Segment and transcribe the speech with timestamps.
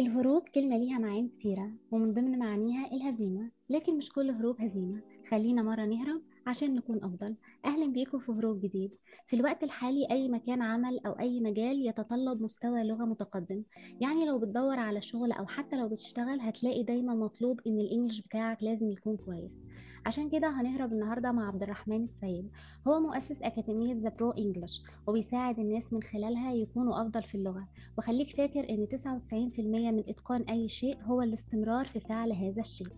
[0.00, 5.00] الهروب كلمة ليها معاني كتيرة ومن ضمن معانيها الهزيمة لكن مش كل هروب هزيمة.
[5.30, 7.36] خلينا مرة نهرب عشان نكون أفضل.
[7.64, 8.90] أهلا بيكم في هروب جديد.
[9.26, 13.62] في الوقت الحالي أي مكان عمل أو أي مجال يتطلب مستوى لغة متقدم.
[14.00, 18.20] يعني لو بتدور على شغل أو حتى لو بتشتغل هتلاقي دايما مطلوب إن ال English
[18.20, 19.62] بتاعك لازم يكون كويس.
[20.06, 22.50] عشان كده هنهرب النهاردة مع عبد الرحمن السيد.
[22.88, 27.68] هو مؤسس أكاديمية The Pro English وبيساعد الناس من خلالها يكونوا أفضل في اللغة.
[27.98, 32.88] وخليك فاكر إن 99% من إتقان أي شيء هو الاستمرار في فعل هذا الشيء.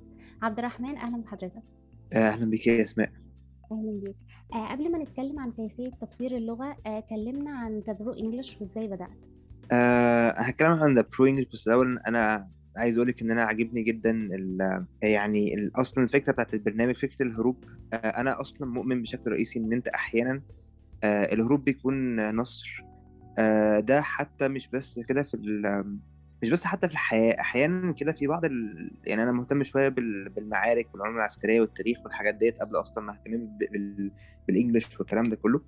[0.43, 1.63] عبد الرحمن أهلا بحضرتك.
[2.13, 3.11] أهلا بك يا أسماء.
[3.73, 4.17] أهلا بيك.
[4.55, 8.89] آه قبل ما نتكلم عن كيفية تطوير اللغة آه كلمنا عن The Pro English وإزاي
[8.89, 9.09] بدأت.
[9.73, 13.83] أه هتكلم عن The Pro English بس الأول أنا عايز أقول لك إن أنا عاجبني
[13.83, 14.29] جدا
[15.03, 19.73] يعني ال أصلا الفكرة بتاعت البرنامج فكرة الهروب أه أنا أصلا مؤمن بشكل رئيسي إن
[19.73, 20.43] أنت أحيانا
[21.05, 22.83] أه الهروب بيكون نصر
[23.39, 25.37] أه ده حتى مش بس كده في
[26.43, 28.91] مش بس حتى في الحياة أحيانا كده في بعض ال...
[29.05, 30.29] يعني أنا مهتم شوية بال...
[30.29, 34.11] بالمعارك والعلوم العسكرية والتاريخ والحاجات ديت قبل أصلا ما اهتم بال...
[34.49, 35.61] بالإنجلش والكلام ده كله.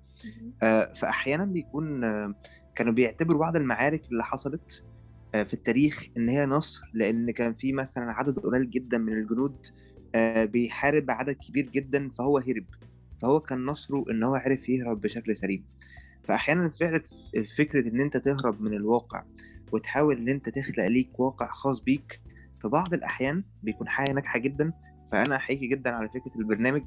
[0.63, 2.35] آه، فاحيانا بيكون آه،
[2.75, 4.94] كانوا بيعتبروا بعض المعارك اللي حصلت آه،
[5.43, 9.67] في التاريخ إن هي نصر لأن كان في مثلا عدد قليل جدا من الجنود
[10.15, 12.65] آه، بيحارب عدد كبير جدا فهو هرب.
[13.21, 15.65] فهو كان نصره إن هو عرف يهرب بشكل سليم.
[16.23, 17.01] فاحيانا فعلا
[17.57, 19.23] فكرة إن أنت تهرب من الواقع
[19.71, 22.21] وتحاول إن أنت تخلق ليك واقع خاص بيك
[22.61, 24.73] في بعض الأحيان بيكون حاجة ناجحة جدا.
[25.11, 26.83] فأنا احييكي جدا على فكرة البرنامج.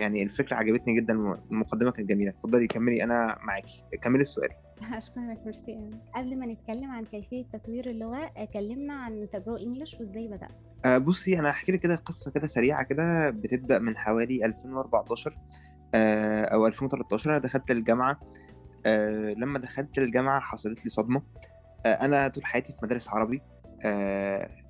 [0.00, 1.14] يعني الفكرة عجبتني جدا
[1.50, 2.30] المقدمة كانت جميلة.
[2.30, 3.82] اتفضلي كملي أنا معاكي.
[4.02, 4.50] كملي السؤال.
[4.98, 5.90] أشكرك ميرسي.
[6.14, 10.50] قبل ما نتكلم عن كيفية تطوير اللغة آه كلمنا عن The Pro English وإزاي بدأت.
[10.84, 15.38] آه، بصي أنا هحكي لك كده قصة كده سريعة كده بتبدأ من حوالي 2014
[15.94, 18.20] آه، أو 2013 أنا دخلت الجامعة
[18.86, 21.22] آه، لما دخلت الجامعة حصلت لي صدمة.
[21.86, 23.42] آه، أنا طول حياتي في مدارس عربي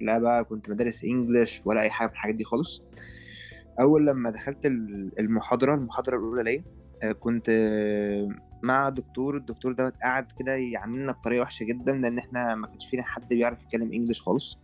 [0.00, 2.82] لا بقى كنت مدارس انجلش ولا أي حاجة من الحاجات دي خالص.
[3.80, 6.64] أول لما دخلت ال- المحاضرة المحاضرة الأولى ليا
[7.12, 7.50] كنت
[8.62, 13.02] مع دكتور الدكتور دوت قعد كده يعاملنا بطريقه وحشة جدا لأن إحنا ما كانش فينا
[13.02, 14.58] حد بيعرف يتكلم انجلش خالص.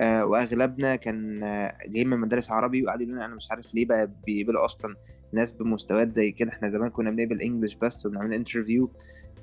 [0.00, 3.86] آه، وأغلبنا كان آه، جاي من مدارس عربي وقعدوا يقولوا لنا أنا مش عارف ليه
[3.86, 4.96] بقى بيقبلوا أصلا
[5.32, 6.50] ناس بمستويات زي كده.
[6.50, 8.90] إحنا زمان كنا بنقبل انجلش بس وبنعمل انترفيو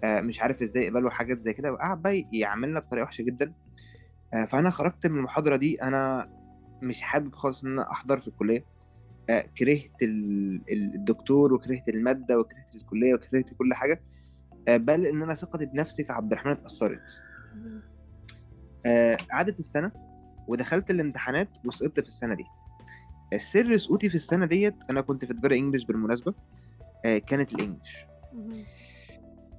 [0.06, 1.72] مش عارف إزاي يقبلوا حاجات زي كده.
[1.72, 3.54] وقعد بقى يعاملنا بطريقه وحشة جدا.
[4.34, 6.30] آه، فأنا خرجت من المحاضرة دي أنا
[6.82, 8.58] مش حابب خالص إن أنا أحضر في الكلية.
[8.60, 8.64] آه،
[9.30, 14.02] كرهت ال- ال- الدكتور وكرهت المادة وكرهت الكلية وكرهت كل حاجة
[14.68, 17.22] آه، بل إن أنا ثقتي بنفسي كعبد الرحمن اتأثرت.
[18.86, 19.92] آه، عدت السنة
[20.48, 22.44] ودخلت الامتحانات وسقطت في السنة دي.
[23.34, 26.34] السر سقوطي في السنة ديت أنا كنت في تجارة انجلش بالمناسبة
[27.06, 27.52] آه، كانت.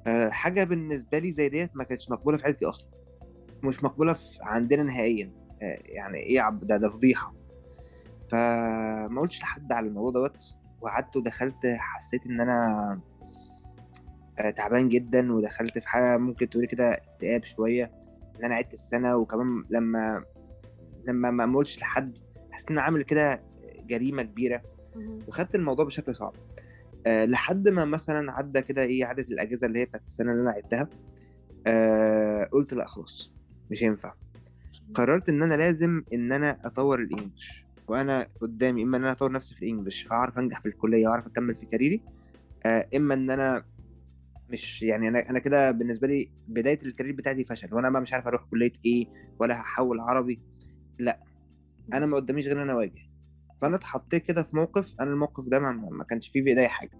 [0.07, 2.89] آه، حاجة بالنسبة لي زي ديت ما كانتش مقبولة في عيلتي أصلا.
[3.65, 5.33] مش مقبولة عندنا نهائيا.
[5.63, 7.38] آه، يعني إيه ده ده فضيحة.
[8.29, 13.01] فما قلتش لحد على الموضوع دوت وقعدت ودخلت حسيت إن أنا
[14.39, 17.93] آه، تعبان جدا ودخلت في حاجة ممكن تقولي كده اكتئاب شوية
[18.39, 20.25] إن أنا عدت السنة وكمان لما
[21.09, 22.19] لما ما قلتش لحد
[22.51, 23.43] حسيت إن أنا عامل كده
[23.87, 24.63] جريمة كبيرة.
[25.29, 26.33] وخدت الموضوع بشكل صعب.
[27.07, 30.51] أه لحد ما مثلا عدى كده إيه عدت الأجازة اللي هي بتاعت السنة اللي أنا
[30.51, 30.89] عدتها.
[31.67, 33.33] أه قلت لأ خلاص
[33.71, 34.15] مش هينفع.
[34.95, 37.68] قررت إن أنا لازم إن أنا أطور الإنجليش.
[37.89, 41.55] وأنا قدامي إما إن أنا أطور نفسي في الإنجليش فأعرف أنجح في الكلية وأعرف أكمل
[41.55, 42.01] في كاريري
[42.67, 43.65] أه إما إن أنا
[44.51, 48.13] مش يعني أنا أنا كده بالنسبة لي بداية ال career بتاعتي فشل وأنا بقى مش
[48.13, 49.07] عارف أروح كلية إيه
[49.39, 50.41] ولا هحول عربي
[50.99, 51.21] لأ
[51.93, 53.09] أنا ما قداميش غير إن أنا أواجه.
[53.61, 56.91] فأنا اتحطيت كده في موقف أنا الموقف ده ما, كانش فيه في ايديا حاجة.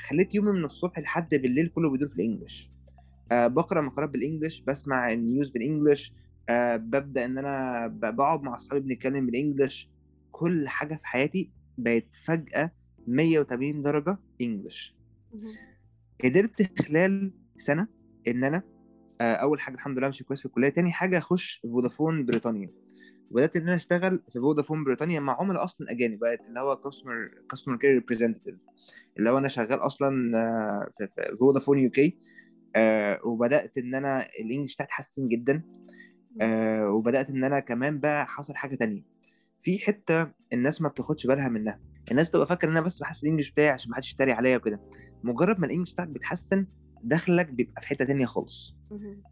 [0.00, 2.70] خليت يومي من الصبح لحد بالليل كله بيدور في ال English.
[3.32, 6.12] آه بقرأ مقالات بال English بسمع ال news بال English
[6.48, 9.90] آه ببدا إن أنا بقعد مع أصحابي بنتكلم بال English
[10.32, 12.70] كل حاجة في حياتي بقت فجأة
[13.06, 14.96] 180 درجة English
[15.32, 15.54] مهم.
[16.24, 17.88] قدرت خلال سنة
[18.28, 18.62] إن أنا
[19.20, 22.70] آه، أول حاجة الحمد لله ماشي كويس في الكلية تاني حاجة أخش فودافون بريطانيا.
[23.30, 27.30] وبدأت إن أنا أشتغل في فودافون بريطانيا مع عملاء أصلا أجانب بقت اللي هو customer
[27.50, 28.54] customer care representative
[29.18, 32.18] اللي هو أنا شغال أصلا آه، في في Vodafone UK.
[33.24, 35.62] وبدأت إن أنا ال English بتاعي اتحسن جدا.
[36.40, 39.02] آه، وبدأت إن أنا كمان بقى حصل حاجة تانية.
[39.60, 41.80] في حتة الناس ما بتاخدش بالها منها.
[42.10, 44.80] الناس تبقى فاكرة إن أنا بس بحسن الإنجليش بتاعي عشان ما حدش يتريق عليا وكده.
[45.24, 46.66] مجرد ما الإنجليش بتاعك بيتحسن
[47.04, 48.76] دخلك بيبقى في حتة تانية خالص.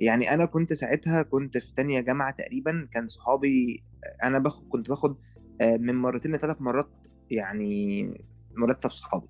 [0.01, 3.85] يعني أنا كنت ساعتها كنت في تانية جامعة تقريبا كان صحابي
[4.23, 5.17] أنا باخد كنت باخد
[5.61, 6.91] آه، من مرتين لثلاث مرات
[7.31, 8.05] يعني
[8.57, 9.27] مرتب صحابي.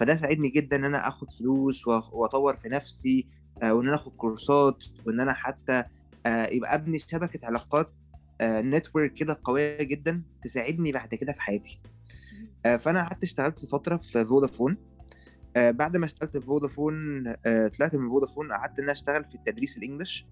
[0.00, 3.26] فده ساعدني جدا إن أنا آخد فلوس وأطور في نفسي
[3.62, 5.84] آه، وإن أنا آخد كورسات وإن أنا حتى
[6.26, 7.92] يبقى ابني شبكة علاقات
[8.42, 11.80] network كده قوية جدا تساعدني بعد كده في حياتي.
[12.66, 14.76] آه، فأنا قعدت اشتغلت فترة في فودافون
[15.56, 19.78] آه، بعد ما اشتغلت في فودافون آه، طلعت من فودافون قعدت إن اشتغل في التدريس
[19.78, 20.26] ال English.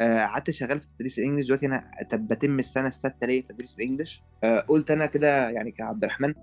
[0.00, 1.46] آه، قعدت شغال في التدريس ال English.
[1.46, 4.22] دلوقتي أنا بتم السنة السادسة ليا في تدريس ال English.
[4.44, 6.34] آه، قلت أنا كده يعني كعبد الرحمن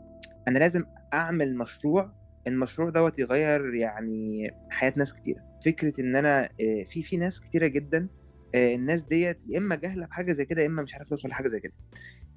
[0.48, 2.12] أنا لازم أعمل مشروع.
[2.48, 5.40] المشروع دوت يغير يعني حياة ناس كتيرة.
[5.66, 8.17] فكرة إن أنا آه، في في ناس كتيرة جدا آه،
[8.56, 11.60] الناس ديت يا إما جاهلة بحاجه زي كده يا إما مش عارف توصل لحاجة زي
[11.60, 11.74] كده.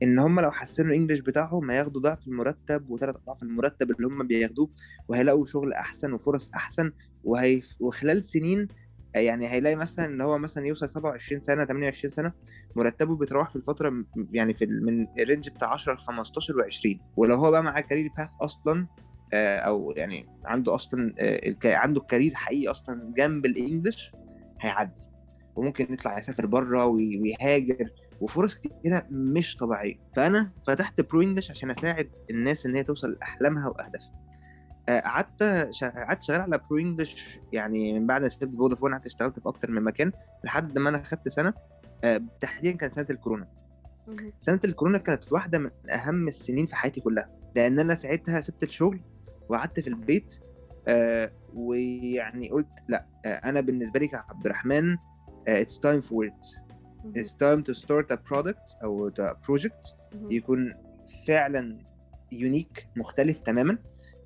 [0.02, 4.26] إن هم لو حسنوا ال English بتاعهم هياخدوا ضعف المرتب وثلاث أضعاف المرتب اللي هم
[4.26, 4.70] بياخدوه
[5.08, 6.92] وهيلاقوا شغل أحسن وفرص أحسن
[7.24, 8.68] وهي وخلال سنين
[9.14, 12.32] يعني هيلاقي مثلا إن هو مثلا يوصل 27 سنة 28 سنة
[12.76, 17.34] مرتبه بيتراوح في الفترة يعني في من ال range بتاع 10 ل 15 و20 ولو
[17.34, 18.86] هو بقى معاه career path أصلا
[19.32, 24.12] آه، أو يعني عنده أصلا آه، عنده career حقيقي أصلا جنب ال English
[24.60, 25.09] هيعدي.
[25.56, 29.94] وممكن يطلع يسافر بره وي- ويهاجر وفرص كتيرة مش طبيعية.
[30.16, 34.12] فأنا فتحت Pro English عشان أساعد الناس إن هي توصل لأحلامها وأهدافها.
[34.88, 35.42] آه، قعدت
[35.82, 39.70] قعدت شغال على Pro English يعني من بعد ما سبت فودافون قعدت اشتغلت في أكتر
[39.70, 40.12] من مكان
[40.44, 41.52] لحد ما أنا خدت سنة.
[42.04, 43.48] آه، تحديدا كان سنة الكورونا.
[44.38, 47.30] سنة الكورونا كانت واحدة من أهم السنين في حياتي كلها.
[47.56, 49.00] لأن أنا ساعتها سبت الشغل
[49.48, 50.38] وقعدت في البيت
[50.88, 54.96] آه ويعني قلت لأ آه أنا بالنسبة لي كعبد الرحمن
[55.48, 56.42] it's time for it.
[57.16, 59.94] it's time to start a product أو a project.
[60.30, 60.74] يكون
[61.26, 61.78] فعلا
[62.32, 63.78] يونيك مختلف تماما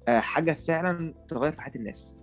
[0.08, 2.16] آه حاجة فعلا تغير في حياة الناس.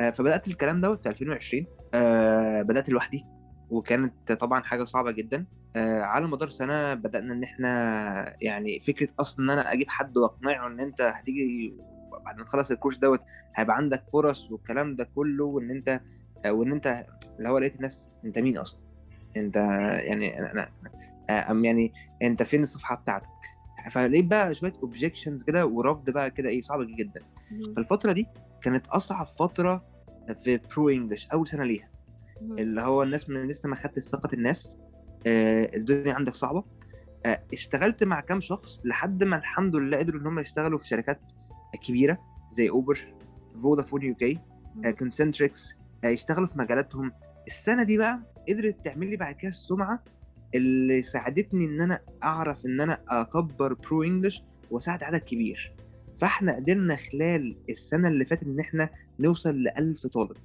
[0.00, 3.24] آه فبدأت الكلام دوت في 2020 آه بدأت لوحدي
[3.70, 5.44] وكانت طبعا حاجة صعبة جدا.
[5.76, 10.66] آه على مدار سنة بدأنا إن إحنا يعني فكرة أصلا إن أنا أجيب حد وأقنعه
[10.66, 11.74] إن أنت هتيجي
[12.24, 13.20] بعد ما تخلص الكورس دوت
[13.54, 16.00] هيبقى عندك فرص والكلام ده كله وإن أنت
[16.44, 17.06] آه وإن أنت
[17.38, 18.80] اللي هو لقيت الناس أنت مين أصلا
[19.36, 19.56] أنت
[20.04, 20.68] يعني أنا
[21.30, 21.92] أم يعني
[22.22, 23.26] أنت فين الصفحة بتاعتك
[23.90, 27.20] فلقيت بقى شوية objections كده ورفض بقى كده إيه صعب جدا.
[27.76, 28.26] فالفترة دي
[28.62, 29.84] كانت أصعب فترة
[30.44, 31.88] في Pro English أول سنة ليها.
[32.42, 34.78] اللي هو الناس من لسه ما خدتش ثقة الناس
[35.26, 36.64] آه، الدنيا عندك صعبة
[37.26, 41.20] آه، اشتغلت مع كام شخص لحد ما الحمد لله قدروا إن هم يشتغلوا في شركات
[41.88, 42.18] كبيرة
[42.50, 43.14] زي اوبر
[43.62, 44.38] فودافون UK.
[44.98, 45.74] Concentrix
[46.04, 47.12] يشتغلوا في مجالاتهم.
[47.46, 50.04] السنة دي بقى قدرت تعمل لي بعد كده السمعة
[50.54, 55.76] اللي ساعدتني إن أنا أعرف إن أنا أكبر Pro English وأساعد عدد كبير.
[56.20, 60.36] فإحنا قدرنا خلال السنة اللي فاتت إن إحنا نوصل ل 1000 طالب.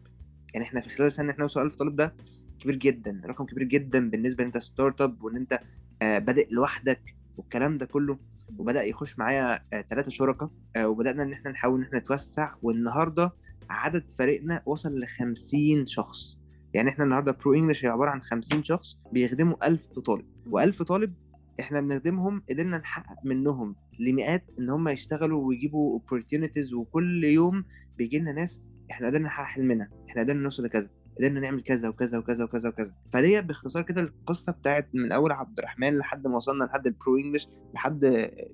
[0.54, 2.16] يعني إحنا في خلال سنه إحنا نوصل 1000 طالب ده
[2.60, 5.60] كبير جدا رقم كبير جدا بالنسبة إن أنت start up وإن أنت
[6.02, 8.18] آه، بادئ لوحدك والكلام ده كله.
[8.58, 9.60] وبدأ يخش معايا
[9.90, 12.54] ثلاثة شركاء آه، وبدأنا إن إحنا نحاول إن إحنا نتوسع.
[12.62, 13.34] والنهاردة
[13.70, 16.38] عدد فريقنا وصل ل 50 شخص.
[16.74, 20.26] يعني إحنا النهارده Pro English هي عبارة عن 50 شخص بيخدموا 1000 طالب.
[20.50, 21.14] و1000 طالب
[21.60, 27.66] إحنا بنخدمهم قدرنا نحقق منهم لمئات إن هم يشتغلوا ويجيبوا opportunities وكل يوم
[27.98, 30.90] بيجي لنا ناس إحنا قدرنا نحقق حلمنا إحنا قدرنا نوصل لكذا.
[31.18, 32.94] قدرنا نعمل كذا وكذا وكذا وكذا وكذا.
[33.14, 37.18] فدي باختصار كده القصة بتاعت من أول عبد الرحمن لحد ما وصلنا لحد ال Pro
[37.18, 38.06] English لحد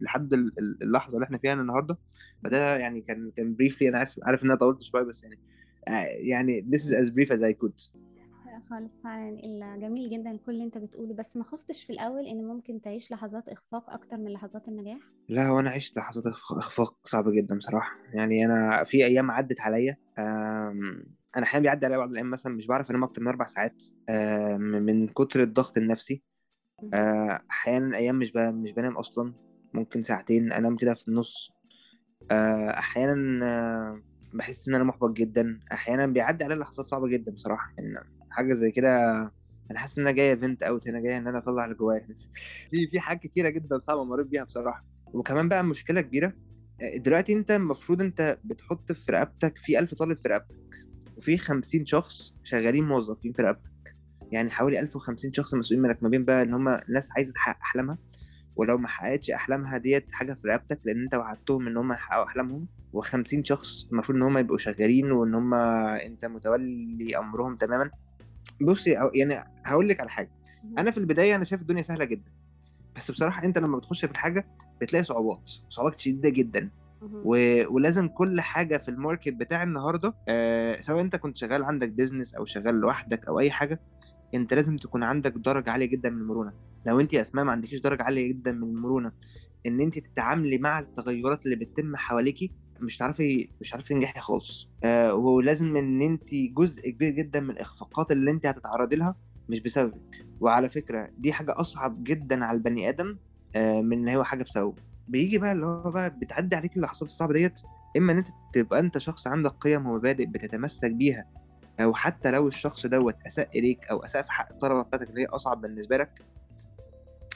[0.01, 1.97] لحد ال- ال- اللحظة اللي إحنا فيها النهارده.
[2.43, 5.39] فده يعني كان كان briefly أنا اسف عارف إن أنا طولت شوية بس يعني
[5.87, 7.91] آه، يعني this is as brief as I could.
[8.69, 11.13] خالص فعلا جميل جدا كل اللي أنت بتقوله.
[11.13, 14.99] بس ما خفتش في الأول إن ممكن تعيش لحظات إخفاق أكتر من لحظات النجاح؟
[15.29, 17.95] لا هو أنا عشت لحظات إخفاق صعبة جدا بصراحة.
[18.13, 19.97] يعني أنا في أيام عدت عليا
[21.37, 24.61] أنا أحيانا بيعدي عليا بعض الأيام مثلا مش بعرف أنام أكتر من أربع ساعات أم،
[24.61, 26.23] من كتر الضغط النفسي.
[26.93, 29.33] أه، أحيانا أيام مش مش بنام أصلا
[29.73, 31.51] ممكن ساعتين أنام كده في النص.
[32.31, 34.01] أه، أحيانا
[34.33, 35.59] بحس إن أنا محبط جدا.
[35.71, 37.69] أحيانا بيعدي عليا لحظات صعبة جدا بصراحة.
[37.77, 39.11] يعني حاجة زي كده
[39.71, 42.07] أنا حاسس إن أنا جاية vent out هنا جاية إن أنا أطلع اللي جوايا.
[42.71, 44.85] في في حاجات كتيرة جدا صعبة مريت بيها بصراحة.
[45.13, 46.33] وكمان بقى مشكلة كبيرة
[46.81, 50.85] آه، دلوقتي أنت المفروض أنت بتحط في رقبتك في 1000 طالب في رقبتك.
[51.21, 53.95] وفي 50 شخص شغالين موظفين في رقبتك.
[54.31, 57.97] يعني حوالي 1050 شخص مسؤولين منك ما بين بقى ان هم ناس عايزة تحقق أحلامها
[58.55, 62.67] ولو ما حققتش أحلامها ديت حاجة في رقبتك لأن أنت وعدتهم إن هم يحققوا أحلامهم.
[62.95, 67.89] و50 شخص المفروض إن هم يبقوا شغالين وإن هم أنت متولي أمرهم تماما.
[68.61, 70.31] بصي يعني هقول لك على حاجة.
[70.77, 72.31] أنا في البداية أنا شايف الدنيا سهلة جدا.
[72.95, 74.47] بس بصراحة أنت لما بتخش في الحاجة
[74.81, 76.69] بتلاقي صعوبات صعوبات شديدة جدا.
[77.01, 77.63] و...
[77.75, 82.35] ولازم كل حاجة في ال market بتاع النهارده آه سواء انت كنت شغال عندك business
[82.35, 83.81] أو شغال لوحدك أو أي حاجة
[84.35, 86.53] انت لازم تكون عندك درجة عالية جدا من المرونة.
[86.85, 89.11] لو انت يا أسماء ما عندكيش درجة عالية جدا من المرونة
[89.65, 94.69] إن انت تتعاملي مع التغيرات اللي بتتم حواليكي مش هتعرفي مش هتعرفي تنجحي خالص.
[94.83, 99.15] آه ولازم إن انت جزء كبير جدا من الإخفاقات اللي انت هتتعرضي لها
[99.49, 100.25] مش بسببك.
[100.39, 103.17] وعلى فكرة دي حاجة أصعب جدا على البني آدم
[103.55, 104.90] آه من إن هو حاجة بسببه.
[105.07, 107.61] بيجي بقى اللي هو بقى بتعدي عليك اللحظات الصعبة ديت
[107.97, 111.25] إما إن أنت تبقى أنت شخص عندك قيم ومبادئ بتتمسك بيها
[111.79, 115.25] أو حتى لو الشخص دوت أساء إليك أو أساء في حق الطلبة بتاعتك اللي هي
[115.25, 116.21] أصعب بالنسبة لك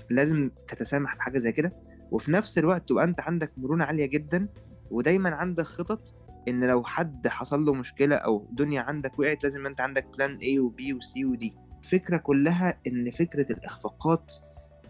[0.10, 1.74] لازم تتسامح في حاجة زي كده.
[2.12, 4.48] وفي نفس الوقت تبقى أنت عندك مرونة عالية جدا
[4.92, 6.14] ودايما عندك خطط
[6.48, 10.60] إن لو حد حصل له مشكلة أو دنيا عندك وقعت لازم أنت عندك plan A
[10.60, 11.54] و B و C ودي
[11.84, 14.34] الفكرة كلها إن فكرة الإخفاقات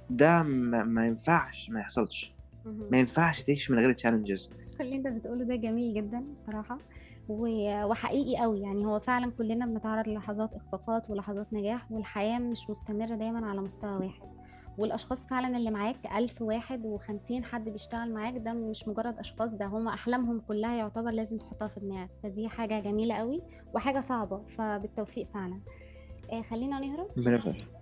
[0.09, 2.34] ده ما, ما ينفعش ما يحصلش.
[2.65, 4.49] ما ينفعش تعيش من غير challenges
[4.81, 6.77] اللي انت بتقوله ده جميل جدا بصراحة
[7.29, 8.59] و- وحقيقي قوي.
[8.61, 13.95] يعني هو فعلا كلنا بنتعرض للحظات إخفاقات ولحظات نجاح والحياة مش مستمرة دايما على مستوى
[13.95, 14.21] واحد.
[14.77, 19.65] والأشخاص فعلا اللي معاك ألف واحد وخمسين حد بيشتغل معاك ده مش مجرد أشخاص ده
[19.65, 22.09] هم أحلامهم كلها يعتبر لازم تحطها في دماغك.
[22.23, 23.41] فدي حاجة جميلة قوي
[23.73, 25.59] وحاجة صعبة فبالتوفيق فعلا.
[26.31, 27.07] آه خلينا نهرب.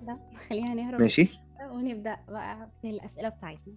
[0.08, 1.02] ده خلينا نهرب.
[1.02, 1.30] ماشي.
[1.72, 3.74] ونبدأ بقى في الأسئلة بتاعتنا.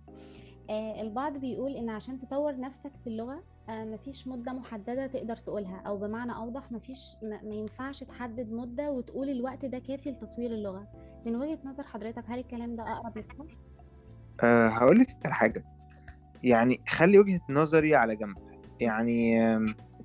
[0.71, 5.97] البعض بيقول إن عشان تطور نفسك في اللغة آه مفيش مدة محددة تقدر تقولها أو
[5.99, 10.87] بمعنى أوضح مفيش ما ينفعش تحدد مدة وتقول الوقت ده كافي لتطوير اللغة.
[11.27, 13.35] من وجهة نظر حضرتك هل الكلام ده أقرب للصح؟
[14.43, 15.65] أه هقول لك حاجة.
[16.43, 18.37] يعني خلي وجهة نظري على جنب.
[18.81, 19.39] يعني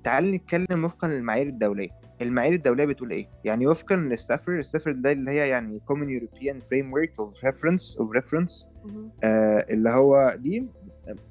[0.04, 1.90] تعالي نتكلم وفقا للمعايير الدولية.
[2.22, 7.24] المعايير الدولية بتقول إيه يعني وفقا للسفر السفر ده اللي هي يعني Common European Framework
[7.24, 9.10] of Reference of Reference مهم.
[9.24, 10.66] آه اللي هو دي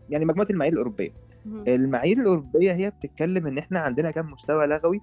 [0.09, 1.09] يعني مجموعة المعايير الأوروبية.
[1.67, 5.01] المعايير الأوروبية هي بتتكلم إن إحنا عندنا كام مستوى لغوي؟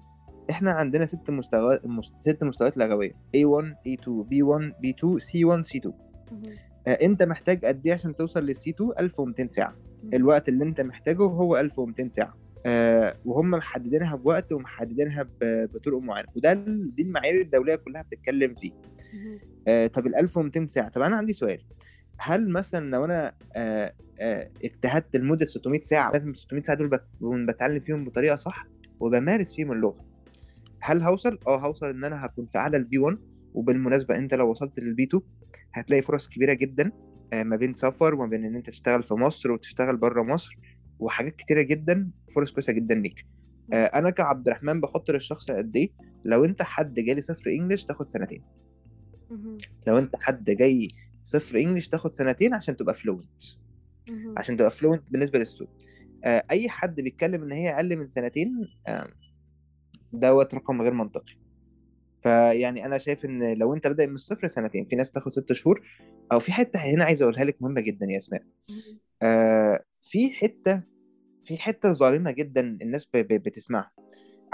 [0.49, 2.13] إحنا عندنا ست مستويات مست...
[2.19, 5.87] ست مستويات لغوية A1 A2 B1 B2 C1 C2
[6.31, 6.41] مهم.
[6.87, 10.11] آه أنت محتاج قد إيه عشان توصل لل C2 1200 ساعة مهم.
[10.13, 12.33] الوقت اللي أنت محتاجه هو 1200 ساعة
[12.65, 15.27] آه وهم محددينها بوقت ومحددينها.
[15.43, 16.53] بطرق معينة وده
[16.95, 18.71] دي المعايير الدولية كلها بتتكلم فيه.
[19.67, 21.57] آه طب ال 1200 ساعة طب أنا عندي سؤال
[22.17, 26.87] هل مثلا لو أنا آه آه اجتهدت لمدة 600 ساعة لازم ال 600 ساعة دول
[26.87, 28.67] بكون بتعلم فيهم بطريقة صح
[28.99, 30.05] وبمارس فيهم اللغة
[30.81, 33.17] هل هوصل؟ آه هوصل إن أنا هكون في أعلى ال B1
[33.53, 35.21] وبالمناسبة أنت لو وصلت لل B2
[35.73, 36.91] هتلاقي فرص كبيرة جدا
[37.33, 40.57] ما بين سفر وما بين إن أنت تشتغل في مصر وتشتغل بره مصر
[40.99, 43.25] وحاجات كتيرة جدا فرص كويسة جدا ليك.
[43.73, 45.89] آه، أنا كعبد الرحمن بحط للشخص قد إيه؟
[46.25, 48.43] لو أنت حد جالي صفر English تاخد سنتين.
[49.87, 50.87] لو أنت حد جاي
[51.23, 53.41] صفر English تاخد سنتين عشان تبقى fluent.
[54.37, 55.69] عشان تبقى fluent بالنسبة للسوق.
[56.23, 58.67] آه، أي حد بيتكلم إن هي أقل من سنتين
[60.13, 61.33] دوت رقم غير منطقي.
[62.23, 65.87] فيعني أنا شايف إن لو أنت بادئ من الصفر سنتين في ناس تاخد ست شهور
[66.31, 68.43] أو في حتة هنا عايز أقولها لك مهمة جدا يا أسماء.
[69.21, 70.83] آه في حتة
[71.49, 73.91] في حتة ظالمة جدا الناس بتسمعها.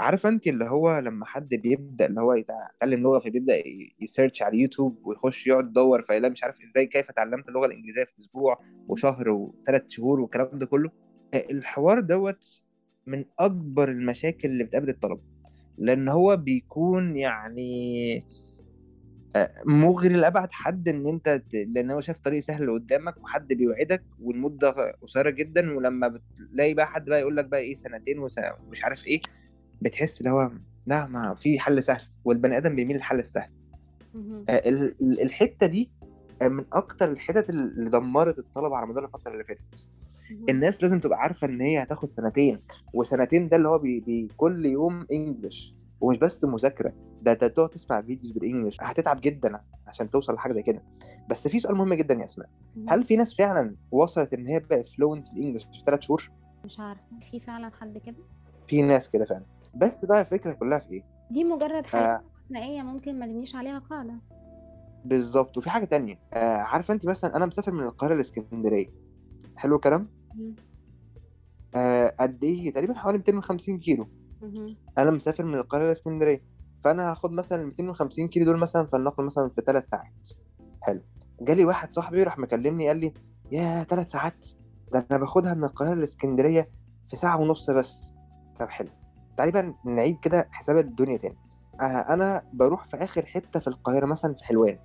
[0.00, 3.62] عارفة انت اللي هو لما حد بيبدأ اللي هو يتعلم لغة فبيبدأ
[4.00, 8.04] ي search على اليوتيوب ويخش يقعد يدور فيلاقي مش عارف إزاي كيف اتعلمت اللغة الإنجليزية
[8.04, 10.90] في أسبوع وشهر وثلاث شهور والكلام ده كله.
[11.34, 12.62] آه، الحوار دوت
[13.06, 15.22] من أكبر المشاكل اللي بتقابل الطلبة.
[15.78, 18.24] لأن هو بيكون يعني
[19.66, 21.42] مغري لأبعد حد إن أنت.
[21.52, 24.70] لأن هو شايف طريق سهل قدامك وحد بيوعدك والمدة
[25.02, 29.20] قصيرة جدا ولما بتلاقي بقى حد بقى يقول لك بقى إيه سنتين ومش عارف إيه
[29.82, 30.50] بتحس اللي هو
[30.86, 33.50] لا ما في حل سهل والبني آدم بيميل للحل السهل.
[34.48, 35.90] آه، ال- ال- الحتة دي
[36.42, 39.86] آه، من أكتر الحتت اللي دمرت الطلبة على مدار الفترة اللي فاتت.
[40.48, 42.60] الناس لازم تبقى عارفة إن هي هتاخد سنتين
[42.94, 46.92] وسنتين ده اللي هو بي بي كل يوم English ومش بس مذاكرة
[47.26, 50.82] ده ده تقعد تسمع videos بال English هتتعب جدا عشان توصل لحاجة زي كده.
[51.30, 52.48] بس في سؤال مهم جدا يا أسماء.
[52.88, 56.30] هل في ناس فعلا وصلت إن هي بقت fluent في ال English في ثلاث شهور؟
[56.64, 58.16] مش عارفة في فعلا حد كده؟
[58.68, 59.44] في ناس كده فعلا.
[59.74, 62.22] بس بقى الفكرة كلها في إيه؟ دي مجرد آه.
[62.42, 64.14] استثنائية ممكن ما نبنيش عليها قاعدة.
[65.04, 68.86] بالظبط وفي حاجة تانية آه عارفة انت مثلا أنا مسافر من القاهرة لإسكندرية.
[69.56, 70.08] حلو الكلام.
[71.74, 74.08] آه قد إيه؟ تقريبا حوالي 250 كيلو.
[74.42, 74.66] مهم.
[74.98, 76.55] أنا مسافر من القاهرة لإسكندرية.
[76.84, 80.28] فانا هاخد مثلا ال 250 كيلو دول مثلا فلناخد مثلا في ثلاث ساعات.
[80.82, 81.00] حلو.
[81.40, 83.14] جالي واحد صاحبي راح مكلمني قال لي
[83.52, 84.46] يا ثلاث ساعات؟
[84.92, 86.70] ده أنا باخدها من القاهرة لإسكندرية
[87.08, 88.12] في ساعة ونص بس.
[88.60, 88.88] طب حلو.
[89.36, 91.36] تقريبا نعيد كده حساب الدنيا تاني.
[91.80, 94.78] آه أنا بروح في آخر حتة في القاهرة مثلا في حلوان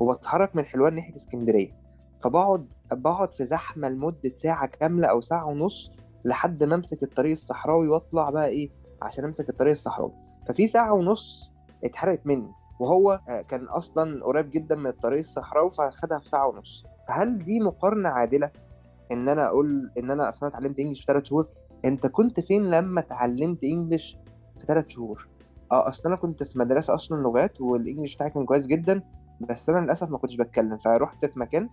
[0.00, 1.80] وبتحرك من حلوان ناحية إسكندرية.
[2.22, 5.90] فبقعد بقعد في زحمة لمدة ساعة كاملة أو ساعة ونص
[6.24, 8.70] لحد ما أمسك الطريق الصحراوي وأطلع بقى إيه
[9.02, 10.12] عشان أمسك الطريق الصحراوي.
[10.50, 11.50] ففي ساعة ونص
[11.84, 16.84] اتحرقت مني وهو آه، كان أصلا قريب جدا من الطريق الصحراوي فخدها في ساعة ونص.
[17.08, 18.50] فهل دي مقارنة عادلة؟
[19.12, 21.48] إن أنا أقول إن أنا أصلا اتعلمت English في ثلاث شهور.
[21.84, 24.18] أنت كنت فين لما اتعلمت English
[24.58, 25.28] في ثلاث شهور؟
[25.72, 29.02] آه أصل أنا كنت في مدرسة أصلا لغات وال English بتاعي كان كويس جدا
[29.40, 30.76] بس أنا للأسف ما كنتش بتكلم.
[30.78, 31.68] فرحت في مكان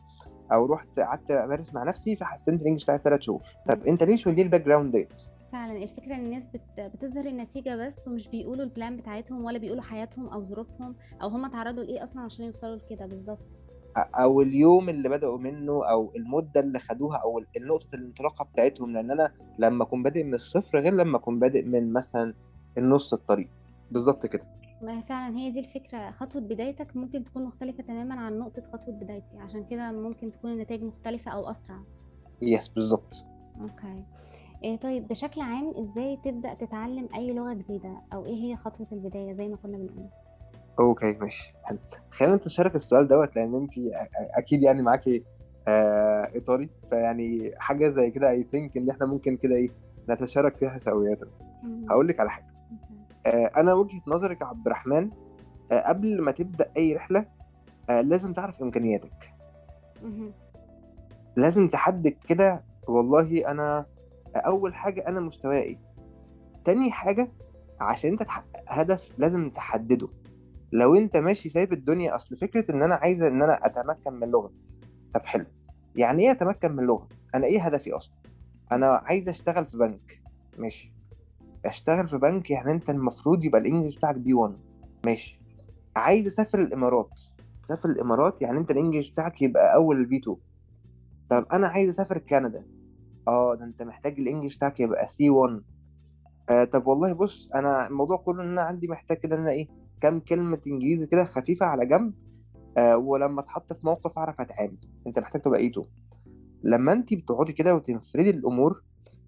[0.53, 3.41] أو رحت قعدت أمارس مع نفسي فحسنت ال English بتاعي في ثلاث شهور.
[3.67, 6.79] طب أنت ليه مش مديني ال background ديت فعلا الفكرة إن الناس بت...
[6.79, 11.45] بتظهر النتيجة بس ومش بيقولوا ال plan بتاعتهم ولا بيقولوا حياتهم أو ظروفهم أو هم
[11.45, 13.39] اتعرضوا لإيه أصلا عشان يوصلوا لكده بالظبط.
[13.97, 18.93] أو اليوم اللي بدأوا منه أو المدة اللي خدوها أو النقطة الانطلاقة بتاعتهم.
[18.93, 22.33] لأن أنا لما أكون بادئ من الصفر غير لما أكون بادئ من مثلا
[22.77, 23.49] النص الطريق.
[23.91, 24.43] بالظبط كده.
[24.81, 26.11] ما هي فعلا هي دي الفكرة.
[26.11, 29.37] خطوة بدايتك ممكن تكون مختلفة تماما عن نقطة خطوة بدايتي.
[29.39, 31.79] عشان كده ممكن تكون النتائج مختلفة أو أسرع.
[32.41, 33.25] yes بالظبط.
[33.61, 34.03] okay
[34.63, 39.33] إيه طيب بشكل عام إزاي تبدأ تتعلم أي لغة جديدة أو إيه هي خطوة البداية
[39.33, 40.09] زي ما كنا بنقول
[40.79, 41.77] okay ماشي حلو
[42.11, 43.71] خلينا نتشارك السؤال دوت لأن أنت
[44.37, 45.23] أكيد يعني معاكي
[45.67, 49.69] آه إيطالي فيعني حاجة زي كده I think إن إحنا ممكن كده إيه
[50.09, 50.77] نتشارك فيها
[51.63, 51.85] مم.
[51.89, 52.47] هقول لك على حاجة.
[53.25, 55.09] آه أنا وجهة نظري كعبد الرحمن
[55.71, 57.25] آه قبل ما تبدأ أي رحلة
[57.89, 59.33] آه لازم تعرف إمكانياتك.
[61.35, 63.85] لازم تحدد كده والله أنا
[64.39, 65.79] أول حاجة أنا مستواي إيه؟
[66.65, 67.31] تاني حاجة
[67.79, 70.07] عشان أنت تحقق هدف لازم تحدده.
[70.71, 74.51] لو أنت ماشي سايب الدنيا أصل فكرة إن أنا عايزه إن أنا أتمكن من لغة.
[75.13, 75.45] طب حلو.
[75.95, 78.15] يعني إيه أتمكن من لغة؟ أنا إيه هدفي أصلا؟
[78.71, 80.21] أنا عايز أشتغل في بنك.
[80.57, 80.93] ماشي.
[81.65, 84.55] أشتغل في بنك يعني أنت المفروض يبقى ال English بتاعك B1
[85.05, 85.39] ماشي.
[85.95, 87.21] عايز أسافر الإمارات.
[87.63, 90.37] تسافر الإمارات يعني أنت ال English بتاعك يبقى أول ال B2
[91.29, 92.65] طب أنا عايز أسافر كندا.
[93.27, 95.61] آه ده أنت محتاج الإنجليش بتاعك يبقى سي 1
[96.49, 99.67] آه طب والله بص أنا الموضوع كله إن أنا عندي محتاج كده إن أنا إيه
[100.01, 102.13] كام كلمة إنجليزي كده خفيفة على جنب
[102.77, 104.77] آه ولما اتحط في موقف أعرف أتعامل.
[105.07, 105.71] أنت محتاج تبقى إيه
[106.63, 108.83] لما أنت بتقعدي كده وتنفردي الأمور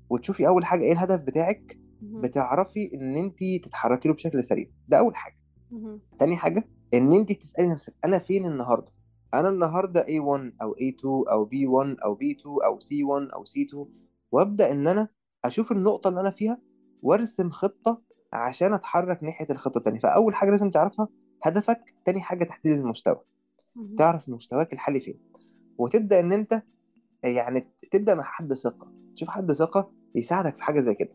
[0.10, 1.79] وتشوفي أول حاجة إيه الهدف بتاعك.
[2.01, 4.68] بتعرفي إن أنت تتحركي له بشكل سريع.
[4.88, 5.36] ده أول حاجة.
[5.72, 6.00] مهم.
[6.20, 8.91] تاني حاجة إن أنت تسألي نفسك أنا فين النهاردة؟
[9.33, 13.87] أنا النهاردة A1 أو A2 أو B1 أو B2 أو C1 أو C2
[14.31, 15.07] وأبدأ إن أنا
[15.46, 16.57] أشوف النقطة اللي أنا فيها
[17.01, 18.01] وأرسم خطة
[18.33, 20.00] عشان أتحرك ناحية الخطة التانية.
[20.00, 21.07] فأول حاجة لازم تعرفها
[21.44, 23.22] هدفك تاني حاجة تحديد المستوى.
[23.98, 25.20] تعرف مستواك الحالي فين.
[25.77, 26.63] وتبدأ إن أنت
[27.24, 28.92] يعني تبدأ مع حد ثقة.
[29.15, 31.09] تشوف حد ثقة يساعدك في حاجة زي كده.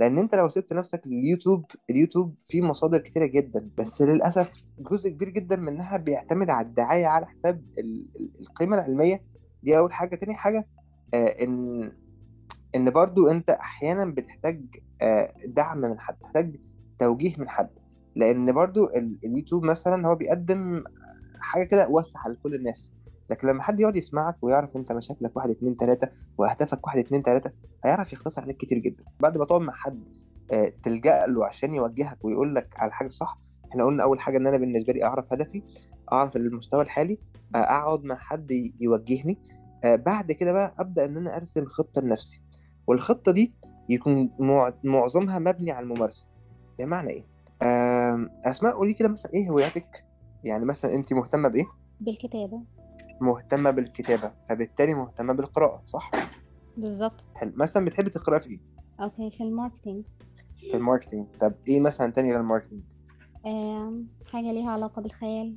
[0.00, 5.28] لأن انت لو سبت نفسك لليوتيوب اليوتيوب فيه مصادر كتيرة جدا بس للأسف جزء كبير
[5.28, 9.22] جدا منها بيعتمد على الدعاية على حساب ال- ال- القيمة العلمية.
[9.62, 10.16] دي أول حاجة.
[10.16, 10.66] تاني حاجة
[11.14, 11.92] آه إن
[12.76, 14.62] إن برضو أنت أحيانا بتحتاج
[15.02, 16.56] آه دعم من حد تحتاج
[16.98, 17.70] توجيه من حد.
[18.16, 20.84] لأن برضو ال- اليوتيوب مثلا هو بيقدم
[21.40, 22.92] حاجة كده واسعة لكل الناس.
[23.30, 27.50] لكن لما حد يقعد يسمعك ويعرف انت مشاكلك واحد اتنين تلاتة واهدافك واحد اتنين تلاتة
[27.84, 29.04] هيعرف يختصر عليك كتير جدا.
[29.20, 30.04] بعد ما تقعد مع حد
[30.52, 33.38] آه، تلجأ له عشان يوجهك ويقول لك على حاجة صح
[33.70, 35.62] إحنا قلنا أول حاجة إن أنا بالنسبة لي أعرف هدفي
[36.12, 37.18] أعرف المستوى الحالي
[37.54, 39.38] آه، أقعد مع حد يوجهني.
[39.84, 42.42] آه، بعد كده بقى أبدأ إن أنا أرسم خطة لنفسي.
[42.86, 43.54] والخطة دي
[43.88, 46.26] يكون مع- معظمها مبني على الممارسة.
[46.78, 47.24] بمعنى إيه؟
[48.44, 50.04] أسماء قولي كده مثلا إيه هواياتك؟
[50.44, 51.64] يعني مثلا انت مهتمة بإيه؟
[52.00, 52.60] بالكتابة.
[53.22, 56.10] مهتمة بالكتابة فبالتالي مهتمة بالقراءة صح؟
[56.76, 58.60] بالظبط حلو مثلا بتحبي تقرأي في إيه؟
[59.00, 60.04] okay في ال marketing
[60.56, 62.82] في ال marketing طب إيه مثلا تاني غير ال marketing؟
[63.46, 65.56] آم، حاجة ليها علاقة بالخيال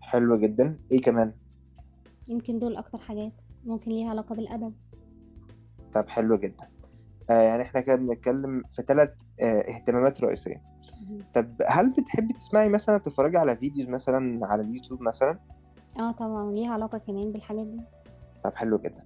[0.00, 1.32] حلو جدا إيه كمان؟
[2.28, 3.32] يمكن دول أكتر حاجات
[3.64, 4.72] ممكن ليها علاقة بالأدب
[5.94, 6.68] طب حلو جدا
[7.30, 9.10] آه يعني إحنا كده بنتكلم في ثلاث
[9.42, 10.62] آه اهتمامات رئيسية
[11.00, 11.18] مهم.
[11.34, 15.38] طب هل بتحبي تسمعي مثلا تتفرجي على videos مثلا على اليوتيوب مثلا؟
[15.98, 17.80] آه طبعا ليها علاقة كمان بالحاجات دي.
[18.44, 19.04] طب حلو جدا.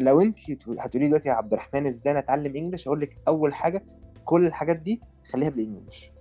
[0.00, 0.38] لو انت
[0.78, 3.84] هتقولي دلوقتي يا عبد الرحمن إزاي أنا اتعلم انجلش أقول لك أول حاجة
[4.24, 5.00] كل الحاجات دي
[5.32, 6.12] خليها بالانجلش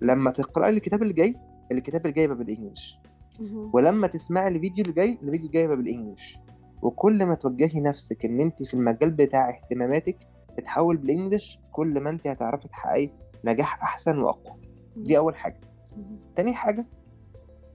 [0.00, 1.36] لما تقرأي الكتاب اللي جاي
[1.72, 2.98] الكتاب اللي جاي يبقى بالانجلش.
[3.72, 6.38] ولما تسمعي الفيديو اللي جاي الفيديو الجاي يبقى بالانجلش
[6.82, 10.18] وكل ما توجهي نفسك إن انت في المجال بتاع اهتماماتك
[10.56, 13.10] تتحول بالانجلش كل ما انت هتعرفي تحققي
[13.44, 14.60] نجاح أحسن وأقوى.
[14.96, 15.60] دي أول حاجة.
[16.36, 16.86] تاني حاجة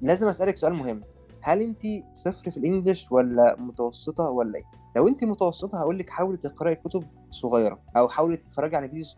[0.02, 1.02] لازم أسألك سؤال مهم.
[1.46, 1.82] هل انت
[2.14, 4.64] صفر في الإنجليش ولا متوسطة ولا إيه؟
[4.96, 9.16] لو انت متوسطة هقول لك حاولي تقرأي كتب صغيرة أو حاولي تتفرجي على فيديوز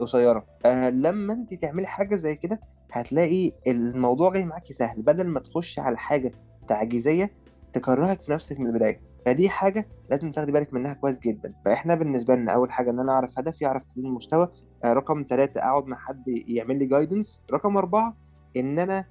[0.00, 0.46] قصيرة.
[0.66, 2.60] آه لما انت تعملي حاجة زي كده
[2.92, 5.02] هتلاقي الموضوع جاي معاكي سهل.
[5.02, 6.32] بدل ما تخشي على حاجة
[6.68, 7.30] تعجيزية
[7.72, 9.00] تكرهك في نفسك من البداية.
[9.26, 11.54] فدي حاجة لازم تاخدي بالك منها كويس جدا.
[11.64, 14.48] فإحنا بالنسبة لنا أول حاجة إن أنا أعرف هدفي أعرف تحديد المستوى
[14.84, 18.16] آه رقم ثلاثة أقعد مع حد يعمل لي guidance رقم أربعة
[18.56, 19.04] إن أنا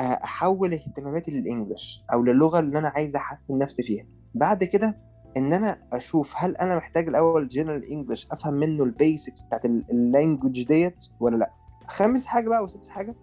[0.00, 4.06] أحول اهتماماتي لل English أو للغة اللي أنا عايز أحسن نفسي فيها.
[4.34, 4.96] بعد كده
[5.36, 9.75] إن أنا أشوف هل أنا محتاج الأول general English أفهم منه ال basics بتاعت ال
[9.75, 11.50] language ديت ولا لأ.
[11.88, 13.14] خامس حاجة بقى وسادس حاجة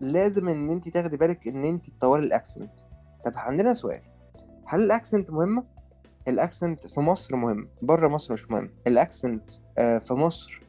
[0.00, 2.72] لازم إن انت تاخدي بالك إن انت تطوري ال accent.
[3.24, 4.00] طب عندنا سؤال.
[4.66, 5.64] هل ال accent مهمه
[6.28, 8.70] ال accent في مصر مهم بره مصر مش مهم.
[8.86, 10.62] ال accent آه، في مصر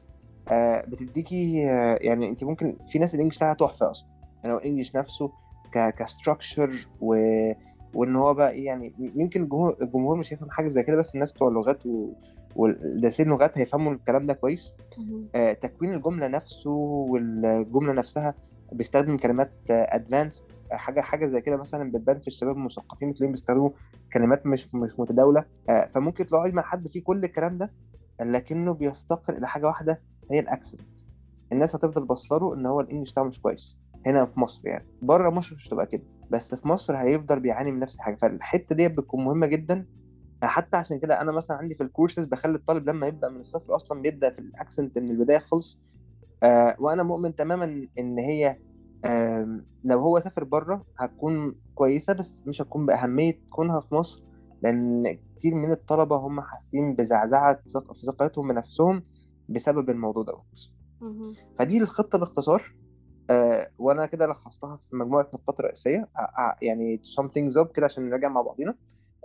[0.48, 4.11] آه، بتديكي آه، يعني انت ممكن في ناس ال English بتاعها تحفة أصلا.
[4.43, 5.32] يعني هو ال English نفسه
[5.71, 7.15] ك ك structure و
[7.93, 11.32] وإن هو بقى إيه يعني يمكن الجمهور الجمهور مش هيفهم حاجة زي كده بس الناس
[11.32, 12.13] بتوع اللغات و...
[12.56, 14.73] والدارسين اللغات هيفهموا الكلام ده كويس.
[15.36, 18.34] آه، تكوين الجملة نفسه والجملة نفسها
[18.71, 23.69] بيستخدم كلمات advanced حاجة حاجة زي كده مثلا بتبان في الشباب المثقفين تلاقيهم بيستخدموا
[24.13, 25.45] كلمات مش مش متداولة.
[25.69, 27.71] آه، فممكن تلاقي مع حد فيه كل الكلام ده
[28.21, 30.01] لكنه بيفتقر إلى حاجة واحدة
[30.32, 30.97] هي ال accent.
[31.51, 33.77] الناس هتفضل بصاله إن هو ال English بتاعه مش كويس.
[34.06, 34.88] هنا في مصر يعني.
[35.02, 38.16] بره مصر مش هتبقى كده بس في مصر هيفضل بيعاني من نفس الحاجة.
[38.16, 39.86] فالحتة دي بتكون مهمة جدا.
[40.44, 44.02] حتى عشان كده أنا مثلا عندي في الكورسز بخلي الطالب لما يبدأ من الصفر أصلا
[44.02, 45.80] بيبدأ في ال accent من البداية خالص.
[46.44, 48.58] آه وأنا مؤمن تماما إن هي
[49.06, 54.24] آه لو هو سافر بره هتكون كويسة بس مش هتكون بأهمية كونها في مصر.
[54.64, 57.62] لأن كتير من الطلبة هم حاسين بزعزعة
[57.94, 59.04] في ثقتهم بنفسهم
[59.50, 60.72] بسبب الموضوع دوت.
[61.58, 62.76] فدي الخطة باختصار.
[63.32, 66.10] آه وأنا كده لخصتها في مجموعة نقاط رئيسية.
[66.17, 68.76] آه آه يعني sum things up كده عشان نراجع مع بعضينا.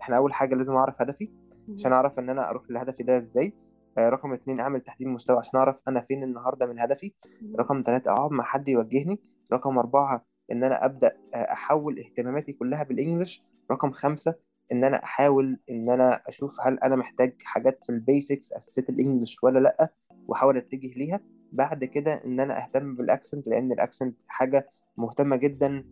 [0.03, 1.33] إحنا أول حاجة لازم أعرف هدفي
[1.75, 1.93] عشان.
[1.93, 3.55] أعرف إن أنا أروح لهدفي ده إزاي.
[3.99, 7.13] آه رقم اتنين أعمل تحديد مستوى عشان أعرف أنا فين النهارده من هدفي.
[7.61, 9.21] رقم ثلاثة أقعد مع حد يوجهني.
[9.53, 14.35] رقم أربعة إن أنا أبدأ أحول اهتماماتي كلها بال English رقم خمسة
[14.73, 18.96] إن أنا أحاول إن أنا أشوف هل أنا محتاج حاجات في ال basics أساسيات ال
[18.96, 19.93] English ولا لأ
[20.29, 21.21] وأحاول أتجه ليها.
[21.53, 25.85] بعد كده إن أنا أهتم بال accent لأن ال accent حاجة مهمة جدا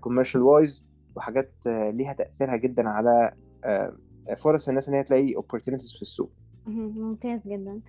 [0.00, 0.84] commercial wise
[1.16, 3.32] وحاجات آه، ليها تأثيرها جدا على
[3.64, 3.96] آه،
[4.38, 6.30] فرص الناس إن هي تلاقي opportunities في السوق.
[6.66, 7.80] ممتاز جدا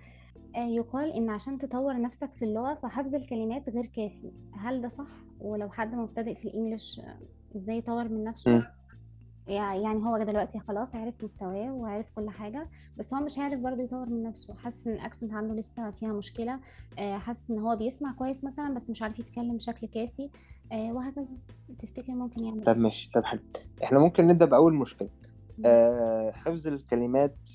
[0.56, 5.08] آه، يقال إن عشان تطور نفسك في اللغة فحفظ الكلمات غير كافي هل ده صح؟
[5.40, 7.18] ولو حد مبتدئ في ال English آه،
[7.56, 8.58] إزاي يطور من نفسه؟
[9.46, 14.08] يعني هو دلوقتي خلاص عرف مستواه وعرف كل حاجة بس هو مش عارف برضه يطور
[14.08, 14.54] من نفسه.
[14.54, 16.60] حاسس إن ال accent عنده لسه فيها مشكلة
[16.98, 20.30] آه، حاسس إن هو بيسمع كويس مثلا بس مش عارف يتكلم بشكل كافي
[20.72, 21.34] آه، وهكذا.
[21.82, 23.10] تفتكر ممكن يعمل طب إيه؟ ماشي.
[23.14, 23.40] طب حلو.
[23.84, 25.08] إحنا ممكن نبدأ بأول مشكلة.
[25.64, 27.48] آه، حفظ الكلمات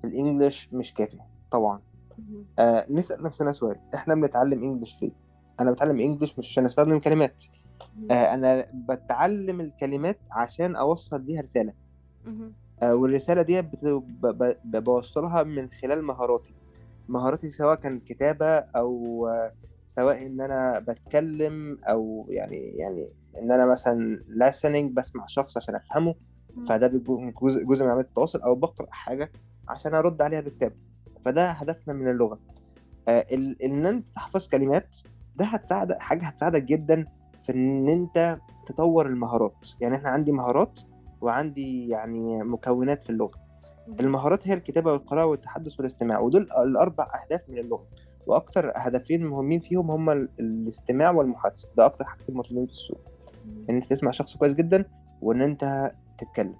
[0.00, 1.18] في ال English مش كافي.
[1.50, 1.80] طبعا.
[2.58, 3.76] آه، نسأل نفسنا سؤال.
[3.94, 5.12] إحنا بنتعلم إنجليش ليه؟
[5.60, 7.44] أنا بتعلم إنجليش مش عشان أستخدم كلمات.
[8.10, 11.72] أنا بتعلم الكلمات عشان أوصل بيها رسالة.
[12.82, 13.62] آه، والرسالة دي
[14.64, 16.54] بوصلها من خلال مهاراتي.
[17.08, 19.52] مهاراتي سواء كان كتابة أو آه،
[19.86, 23.08] سواء إن أنا بتكلم أو يعني يعني
[23.42, 26.14] إن أنا مثلا listening بسمع شخص عشان أفهمه
[26.56, 26.64] مم.
[26.66, 29.32] فده بيكون جزء جزء من عملية التواصل أو بقرأ حاجة
[29.68, 30.72] عشان أرد عليها بكتاب
[31.24, 32.38] فده هدفنا من اللغة.
[33.08, 33.26] آه،
[33.64, 34.96] إن أنت تحفظ كلمات
[35.36, 37.06] ده هتساعد حاجة هتساعدك جدا
[37.42, 39.68] في إن أنت تطور المهارات.
[39.80, 40.80] يعني إحنا عندي مهارات
[41.20, 43.38] وعندي يعني مكونات في اللغة.
[43.88, 43.96] مهم.
[44.00, 47.86] المهارات هي الكتابة والقراءة والتحدث والاستماع ودول الأربع أهداف من اللغة.
[48.26, 51.68] وأكتر هدفين مهمين فيهم هما ال- الاستماع والمحادثة.
[51.76, 53.00] ده أكتر حاجتين مطلوبين في السوق.
[53.70, 54.84] إن أنت تسمع شخص كويس جدا
[55.22, 56.54] وإن أنت تتكلم.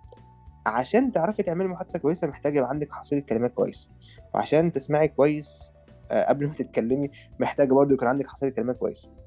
[0.66, 3.90] عشان تعرفي تعملي محادثة كويسة محتاج يبقى عندك حصيلة كلمات كويس
[4.34, 5.72] وعشان تسمعي كويس
[6.10, 9.08] آه، قبل ما تتكلمي محتاجة برضه يكون عندك حصيلة كلمات كويسة.
[9.08, 9.21] مهم.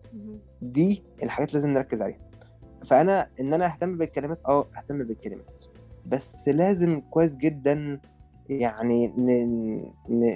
[0.62, 2.20] دي الحاجات لازم نركز عليها.
[2.86, 5.64] فأنا إن أنا أهتم بالكلمات آه أهتم بالكلمات.
[6.06, 8.00] بس لازم كويس جدا
[8.50, 9.14] يعني.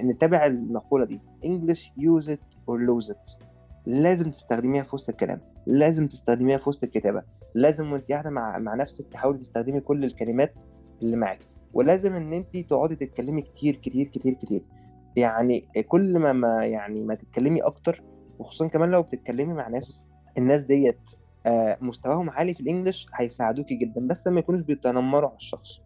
[0.04, 1.20] نتابع المقولة دي.
[1.44, 3.44] English use it or lose it.
[3.86, 5.40] لازم تستخدميها في وسط الكلام.
[5.66, 7.22] لازم تستخدميها في وسط الكتابة.
[7.54, 8.58] لازم وأنت قاعدة مع...
[8.58, 10.62] مع نفسك تحاولي تستخدمي كل الكلمات
[11.02, 11.38] اللي معاك
[11.72, 14.62] ولازم إن أنت تقعدي تتكلمي كتير كتير كتير كتير.
[15.16, 18.02] يعني كل ما ما يعني ما تتكلمي أكتر
[18.40, 20.04] وخصوصا كمان لو بتتكلمي مع ناس
[20.38, 21.10] الناس ديت
[21.46, 25.80] آه، مستواهم عالي في الإنجليش هيساعدوكي جدا بس ما يكونوش بيتنمروا على الشخص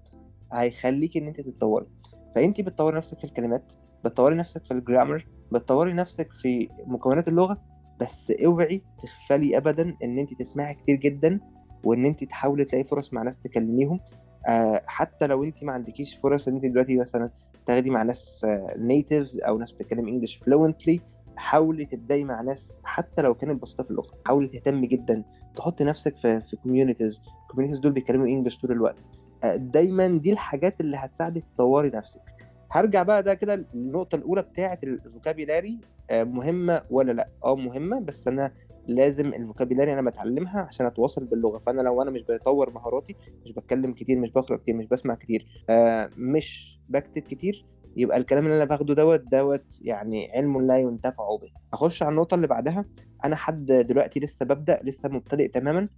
[0.53, 1.87] هيخليكي إن أنت تتطوري.
[2.35, 3.73] فانت بتطوري نفسك في الكلمات
[4.05, 7.63] بتطوري نفسك في الجرامر بتطوري نفسك في مكونات اللغة
[8.01, 11.41] بس اوعي تغفلي ابدا إن أنت تسمعي كتير جدا
[11.85, 14.01] وإن أنت تحاولي تلاقي فرص مع ناس تكلميهم.
[14.49, 17.31] آه حتى لو أنت ما عندكيش فرص إن أنت دلوقتي مثلا
[17.67, 21.01] تاخدي مع ناس natives أو ناس بتتكلم English fluently
[21.37, 25.25] حاولي تبدأي مع ناس حتى لو كانت بسيطة في اللغة حاولي تهتمي جدا.
[25.57, 29.11] تحطي نفسك في في communities ال communities دول بيتكلموا English طول الوقت.
[29.45, 32.23] آه، دايما دي الحاجات اللي هتساعدك تطوري نفسك.
[32.71, 35.81] هرجع بقى ده كده النقطة الأولى بتاعة ال vocabulary
[36.13, 38.53] مهمة ولا لأ؟ آه مهمة بس أنا
[38.87, 41.59] لازم ال vocabulary أنا بتعلمها عشان أتواصل باللغة.
[41.59, 45.47] فأنا لو أنا مش بطور مهاراتي مش بتكلم كتير مش بقرأ كتير مش بسمع كتير
[45.71, 47.67] آه مش بكتب كتير
[47.97, 51.51] يبقى الكلام اللي أنا باخده دوت دوت يعني علم لا ينتفع به.
[51.73, 52.85] أخش على النقطة اللي بعدها
[53.25, 55.89] أنا حد دلوقتي لسه ببدأ لسه مبتدئ تماما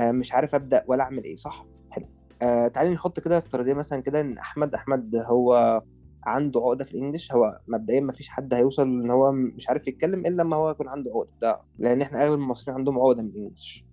[0.00, 2.06] آه مش عارف أبدأ ولا أعمل إيه صح؟ حلو.
[2.42, 5.82] آه تعالي نحط كده افتراضية مثلا كده إن أحمد أحمد هو
[6.26, 10.26] عنده عقدة في الإنجليش هو مبدئيا ما فيش حد هيوصل إن هو مش عارف يتكلم
[10.26, 11.32] إلا لما هو يكون عنده عقدة.
[11.40, 13.84] ده لأن إحنا أغلب المصريين عندهم عقدة من الإنجليش.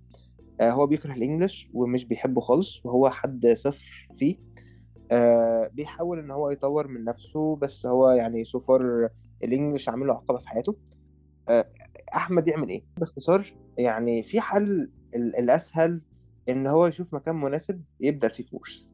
[0.61, 4.35] آه هو بيكره الإنجليش ومش بيحبه خالص وهو حد صفر فيه.
[5.11, 9.09] آه بيحاول إن هو يطور من نفسه بس هو يعني سوفر
[9.43, 10.75] الإنجليش عامل له عقبة في حياته.
[11.49, 11.65] آه
[12.15, 16.01] أحمد يعمل إيه؟ باختصار يعني في حل الأسهل
[16.49, 18.89] إن هو يشوف مكان مناسب يبدأ فيه course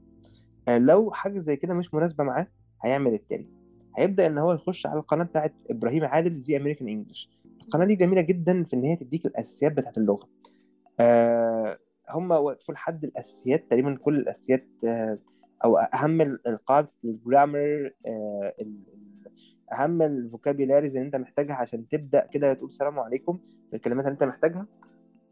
[0.67, 2.47] آه لو حاجة زي كده مش مناسبة معاه
[2.83, 3.49] هيعمل التالي
[3.97, 7.29] هيبدأ إن هو يخش على القناة بتاعت إبراهيم عادل زي American English
[7.61, 10.27] القناة دي جميلة جدا في إن هي تديك الأساسيات بتاعت اللغة.
[12.09, 14.67] هم وقفوا لحد الأساسيات تقريبا كل الأساسيات
[15.63, 18.53] أو أهم القاعدة ال grammar آه
[19.73, 23.39] أهم ال vocabularies اللي أنت محتاجها عشان تبدأ كده تقول سلام عليكم
[23.73, 24.67] الكلمات اللي أنت محتاجها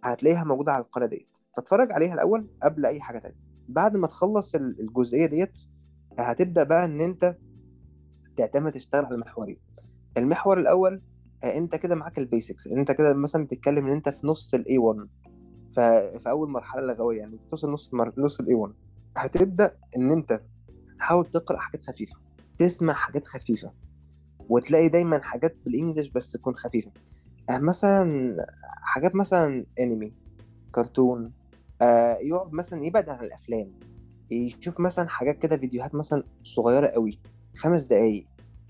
[0.03, 1.37] هتلاقيها موجودة على القناه ديت.
[1.57, 3.35] فاتفرج عليها الأول قبل أي حاجة تانية.
[3.69, 5.59] بعد ما تخلص الجزئية ديت
[6.19, 7.37] هتبدأ بقى إن أنت
[8.37, 9.57] تعتمد تشتغل على محورين
[10.17, 11.01] المحور الأول
[11.43, 14.97] أنت كده معاك ال basics أنت كده مثلا بتتكلم إن أنت في نص ال A1
[15.73, 18.13] في أول مرحلة لغوية يعني توصل نص مر...
[18.17, 18.73] نص ال A1
[19.17, 20.41] هتبدأ إن أنت
[20.99, 22.15] تحاول تقرأ حاجات خفيفة
[22.59, 23.71] تسمع حاجات خفيفة
[24.49, 26.91] وتلاقي دايما حاجات بالإنجلش بس تكون خفيفة.
[27.49, 28.35] مثلا
[28.81, 30.13] حاجات مثلا انمي
[30.71, 31.31] كرتون
[31.81, 33.71] آه يقعد مثلا يبعد عن الأفلام
[34.31, 37.19] يشوف مثلا حاجات كده فيديوهات مثلا صغيرة قوي
[37.55, 38.27] خمس دقايق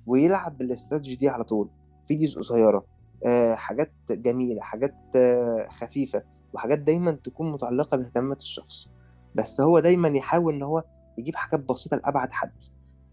[0.08, 1.70] ويلعب بالاستراتيجي دي على طول
[2.08, 2.86] فيديوز قصيرة
[3.26, 8.88] آه حاجات جميلة حاجات آه خفيفة وحاجات دايما تكون متعلقة باهتمامات الشخص.
[9.36, 10.84] بس هو دايما يحاول إن هو
[11.18, 12.64] يجيب حاجات بسيطة لأبعد حد.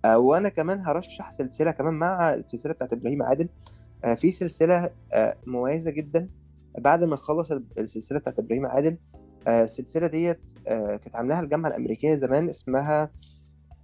[0.05, 3.49] آه وأنا كمان هرشح سلسلة كمان مع السلسلة بتاعت إبراهيم عادل.
[4.05, 6.29] آه في سلسلة آه مميزة جدا.
[6.79, 8.97] بعد ما خلص السلسلة بتاعت إبراهيم عادل
[9.49, 13.11] السلسلة ديت كانت عاملاها الجامعة الأمريكية زمان اسمها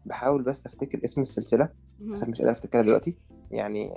[0.07, 1.69] بحاول بس أفتكر اسم السلسلة
[2.03, 3.17] بس مش قادر أفتكرها دلوقتي.
[3.51, 3.93] يعني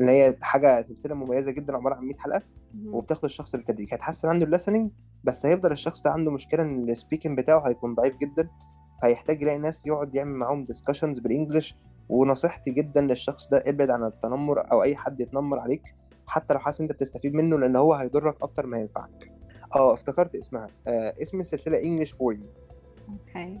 [0.00, 2.42] إن هي حاجة سلسلة مميزة جدا عبارة عن 100 حلقة
[2.86, 3.94] وبتاخد الشخص بالتدريج.
[3.94, 4.90] هتحسن عنده الليسننج
[5.24, 8.48] بس هيفضل الشخص ده عنده مشكلة إن ال speaking بتاعه هيكون ضعيف جدا
[9.02, 11.76] فهيحتاج يلاقي ناس يقعد يعمل معاهم discussions بال English.
[12.08, 15.94] ونصيحتي جدا للشخص ده ابعد عن التنمر أو أي حد يتنمر عليك
[16.26, 19.32] حتى لو حاسس أنت بتستفيد منه لأن هو هيضرك أكتر ما ينفعك.
[19.76, 20.68] آه افتكرت اسمها.
[20.88, 22.40] آه اسم السلسلة English for you
[23.08, 23.60] Okay.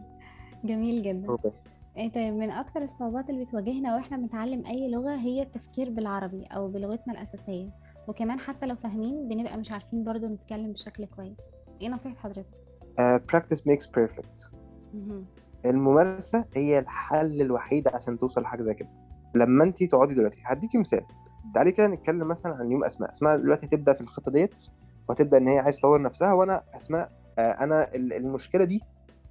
[0.64, 1.28] جميل جدا.
[1.28, 1.50] Okay.
[1.96, 6.68] إيه طيب من أكتر الصعوبات اللي بتواجهنا وإحنا بنتعلم أي لغة هي التفكير بالعربي أو
[6.68, 7.70] بلغتنا الأساسية.
[8.10, 11.40] وكمان حتى لو فاهمين بنبقى مش عارفين برضو نتكلم بشكل كويس.
[11.82, 12.46] إيه نصيحة حضرتك؟
[12.98, 14.50] آه practice makes perfect.
[14.94, 15.24] مهم.
[15.66, 18.88] الممارسة هي الحل الوحيد عشان توصل لحاجة زي كده.
[19.34, 21.04] لما انت تقعدي دلوقتي هديكي مثال.
[21.54, 23.12] تعالي كده نتكلم مثلا عن يوم أسماء.
[23.12, 24.62] أسماء دلوقتي هتبدأ في الخطة ديت
[25.08, 28.80] وهتبدأ إن هي عايز تطور نفسها وأنا أسماء آه، أنا ال- المشكلة دي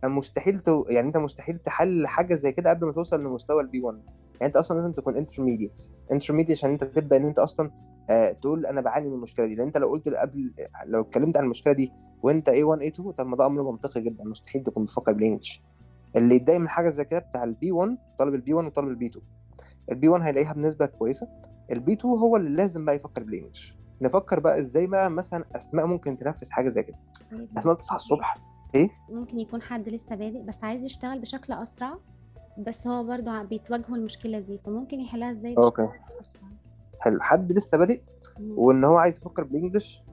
[0.06, 0.84] مستحيل تو...
[0.90, 4.56] يعني أنت مستحيل تحل حاجة زي كده قبل ما توصل لمستوى ال B1 يعني أنت
[4.58, 5.82] أصلا لازم تكون intermediate
[6.12, 7.72] intermediate عشان أنت تبدأ إن أنت أصلا
[8.10, 9.56] آه تقول أنا بعاني من المشكلة دي.
[9.56, 10.54] لأن أنت لو قلت قبل
[10.86, 11.92] لو اتكلمت عن المشكلة دي
[12.24, 15.64] وأنت A1 A2 طب ما ده أمر منطقي جدا مستحيل تكون بتفكر بال English.
[16.16, 19.26] اللي يتضايق من حاجة زي كده بتاع ال B1 طالب ال B1 وطالب ال B2
[19.92, 21.28] ال B1 هيلاقيها بنسبة كويسة
[21.72, 23.76] ال B2 هو اللي لازم بقى يفكر بال English.
[24.02, 26.98] نفكر بقى إزاي بقى مثلا أسماء ممكن تنفذ حاجة زي كده.
[27.32, 27.58] طيب.
[27.58, 28.38] أسماء بتصحى الصبح.
[28.76, 31.98] إيه؟ ممكن يكون حد لسه بادئ بس عايز يشتغل بشكل أسرع
[32.58, 35.82] بس هو برضو ع- بيتواجهه المشكلة دي فممكن يحلها إزاي؟ أوكي.
[37.00, 38.02] حلو حد لسه بادئ.
[38.40, 40.04] وإن هو عايز يفكر بال English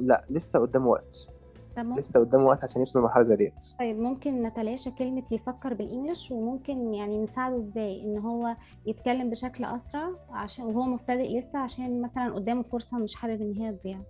[0.00, 1.28] لا لسه قدامه وقت.
[1.78, 3.74] ممكن لسه قدامه وقت عشان يوصل للمرحلة زي ديت.
[3.78, 9.64] طيب ممكن نتلاشى كلمة يفكر بال English وممكن يعني نساعده إزاي؟ إن هو يتكلم بشكل
[9.64, 14.00] أسرع عشان وهو مبتدئ لسه عشان مثلا قدامه فرصة مش حابب إن هي تضيع.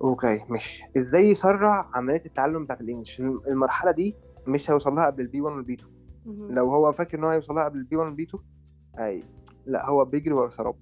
[0.00, 5.22] Okay مش إزاي يسرع عملية التعلم بتاعت ال English؟ المرحلة دي مش هيوصل لها قبل
[5.22, 5.92] ال B1 وال B2
[6.24, 6.52] مهم.
[6.52, 8.44] لو هو فاكر إن هو هيوصل لها قبل ال B1 وال B2
[8.98, 9.24] أي.
[9.66, 10.74] لا هو بيجري ورا سراب.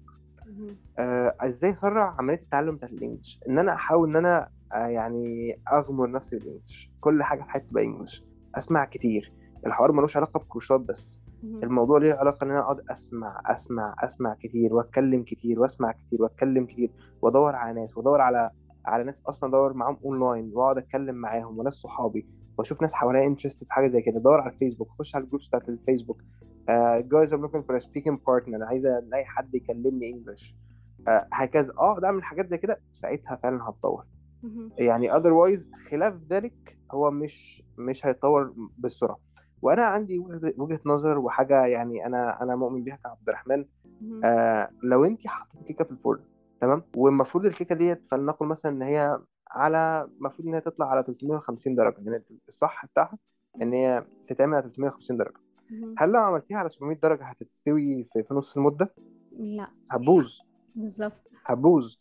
[0.99, 5.55] آه إزاي أسرع عملية التعلم بتاعت ال English؟ إن أنا أحاول إن أنا آه يعني
[5.73, 6.91] أغمر نفسي بال English.
[7.01, 8.25] كل حاجة في حياتي تبقى English.
[8.55, 9.33] أسمع كتير.
[9.65, 11.21] الحوار ملوش علاقة بكورسات بس.
[11.63, 16.65] الموضوع ليه علاقة إن أنا أقعد أسمع أسمع أسمع كتير وأتكلم كتير وأسمع كتير وأتكلم
[16.65, 16.91] كتير
[17.21, 18.51] وأدور على ناس وأدور على
[18.85, 23.63] على ناس أصلا أدور معاهم اونلاين وأقعد أتكلم معاهم وناس صحابي وأشوف ناس حواليا interested
[23.63, 24.17] في حاجة زي كده.
[24.17, 26.21] أدور على الفيسبوك أخش على ال groups بتاعت الفيسبوك.
[27.07, 28.55] Guys I'm looking for a speaking partner.
[28.55, 30.55] أنا عايزه ألاقي حد يكلمني English
[31.09, 31.73] uh, هكذا.
[31.79, 32.81] آه ده أعمل حاجات زي كده.
[32.91, 34.05] ساعتها فعلا هتطور.
[34.77, 39.19] يعني otherwise خلاف ذلك هو مش مش هيتطور بسرعة
[39.61, 40.19] وأنا عندي
[40.57, 43.65] وجهة نظر وحاجة يعني أنا أنا مؤمن بيها كعبد الرحمن.
[44.23, 46.19] آه لو أنت حطيتي كيكة في الفرن
[46.61, 49.19] تمام؟ والمفروض الكيكة ديت فلنقل مثلا إن هي
[49.51, 51.95] على المفروض إن هي تطلع على 350 درجة.
[51.99, 53.17] يعني الصح بتاعها
[53.61, 55.42] إن هي تتعمل على 350 درجة.
[55.97, 58.93] هل لو عملتيها على 700 درجة هتستوي في, في نص المدة؟
[59.39, 59.67] لا.
[59.91, 60.37] هتبوظ.
[60.75, 61.31] بالظبط.
[61.45, 61.95] هتبوظ.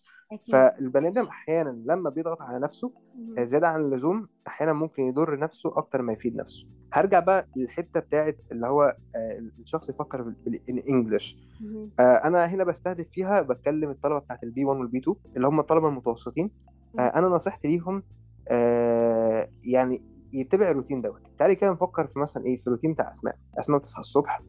[0.52, 2.92] فالبني آدم أحيانا لما بيضغط على نفسه.
[3.38, 6.66] زيادة عن اللزوم أحيانا ممكن يضر نفسه أكتر ما يفيد نفسه.
[6.92, 11.90] هرجع بقى للحتة بتاعت اللي هو آه، الشخص يفكر بال English مهم.
[12.00, 16.50] أنا هنا بستهدف فيها بتكلم الطلبة بتاعت ال B1 وال B2 اللي هم الطلبة المتوسطين.
[16.98, 18.02] آه، أنا نصيحتي ليهم
[18.48, 21.26] آه، يعني يتبع الروتين دوت.
[21.38, 23.36] تعالي كده نفكر في مثلا إيه في الروتين بتاع أسماء.
[23.58, 24.42] أسماء بتصحى الصبح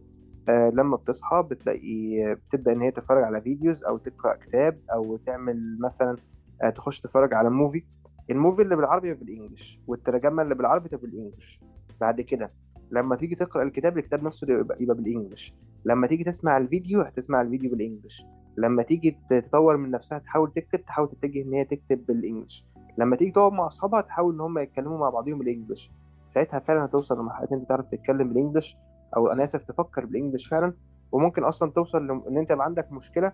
[0.50, 5.78] آه لما بتصحى بتلاقي بتبدأ إن هي تتفرج على videos أو تقرأ كتاب أو تعمل
[5.80, 6.18] مثلا
[6.64, 7.84] آه تخش تتفرج على movie
[8.32, 11.62] ال movie اللي بالعربي يبقى بال English والترجمة اللي بالعربي تبقى بال English.
[12.02, 12.54] بعد كده
[12.92, 15.54] لما تيجي تقرأ الكتاب الكتاب نفسه يبقى, يبقى بال English.
[15.86, 18.26] لما تيجي تسمع الفيديو هتسمع الفيديو بال English.
[18.58, 22.66] لما تيجي تطور من نفسها تحاول تكتب تحاول تتجه إن هي تكتب بالإنجلش.
[22.98, 25.92] لما تيجي تقعد مع أصحابها تحاول إن هم يتكلموا مع بعضهم بالإنجلش.
[26.26, 28.78] ساعتها فعلا هتوصل لمرحلة إن أنت تعرف تتكلم بالإنجلش
[29.16, 30.74] أو أنا آسف تفكر بالإنجلش فعلا.
[31.12, 33.32] وممكن أصلا توصل إن أنت يبقى عندك مشكلة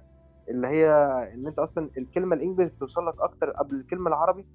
[0.49, 0.89] اللي هي
[1.33, 4.45] إن أنت أصلا الكلمة الانجليش بتوصل لك أكتر قبل الكلمة العربي.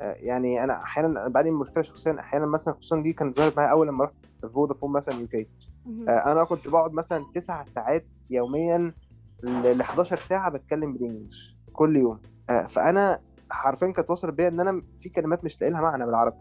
[0.00, 2.20] آه، يعني أنا أحيانا بعاني من مشكلة شخصيا.
[2.20, 4.14] أحيانا مثلا خصوصا دي كانت ظهرت معايا أول لما رحت
[4.54, 5.48] فودافون مثلا يو كي
[5.86, 6.08] مهم.
[6.08, 8.94] أنا كنت بقعد مثلا تسع ساعات يوميا
[9.42, 12.18] ل 11 ساعة بتكلم بالإنجلش كل يوم.
[12.50, 13.20] آه، فأنا
[13.52, 16.36] حرفيا كانت وصلت بيا إن أنا في كلمات مش لاقي لها معنى بالعربي.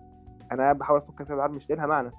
[0.52, 2.12] أنا بحاول أفكر فيها بالعربي مش لاقي لها معنى.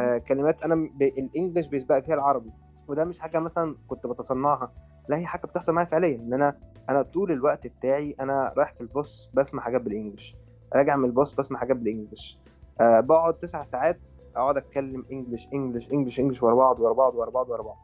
[0.00, 1.02] آه كلمات أنا ب...
[1.02, 2.52] الإنجليش بيسبق فيها العربي.
[2.88, 4.72] وده مش حاجة مثلا كنت بتصنعها.
[5.08, 6.16] لا هي حاجة بتحصل معايا فعليا.
[6.16, 6.56] إن أنا
[6.88, 10.36] أنا طول الوقت بتاعي أنا رايح في الباص بسمع حاجات بالانجلش
[10.76, 12.38] راجع من الباص بسمع حاجات بالانجلش
[12.80, 14.00] آه بقعد تسع ساعات
[14.36, 17.76] أقعد أتكلم English English English English ورا بعض ورا بعض ورا بعض ورا بعض.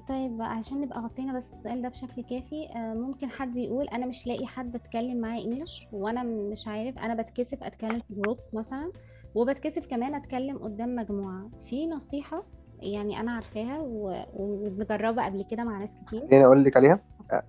[0.00, 4.26] طيب عشان نبقى غطينا بس السؤال ده بشكل كافي آه، ممكن حد يقول أنا مش
[4.26, 8.92] لاقي حد اتكلم معاه English وأنا مش عارف أنا بتكسف أتكلم في groups مثلا
[9.34, 11.50] وبتكسف كمان أتكلم قدام مجموعة.
[11.70, 12.42] في نصيحة
[12.80, 17.00] يعني أنا عارفاها و- ومجربة قبل كده مع ناس كتير؟ خليني أقول لك عليها.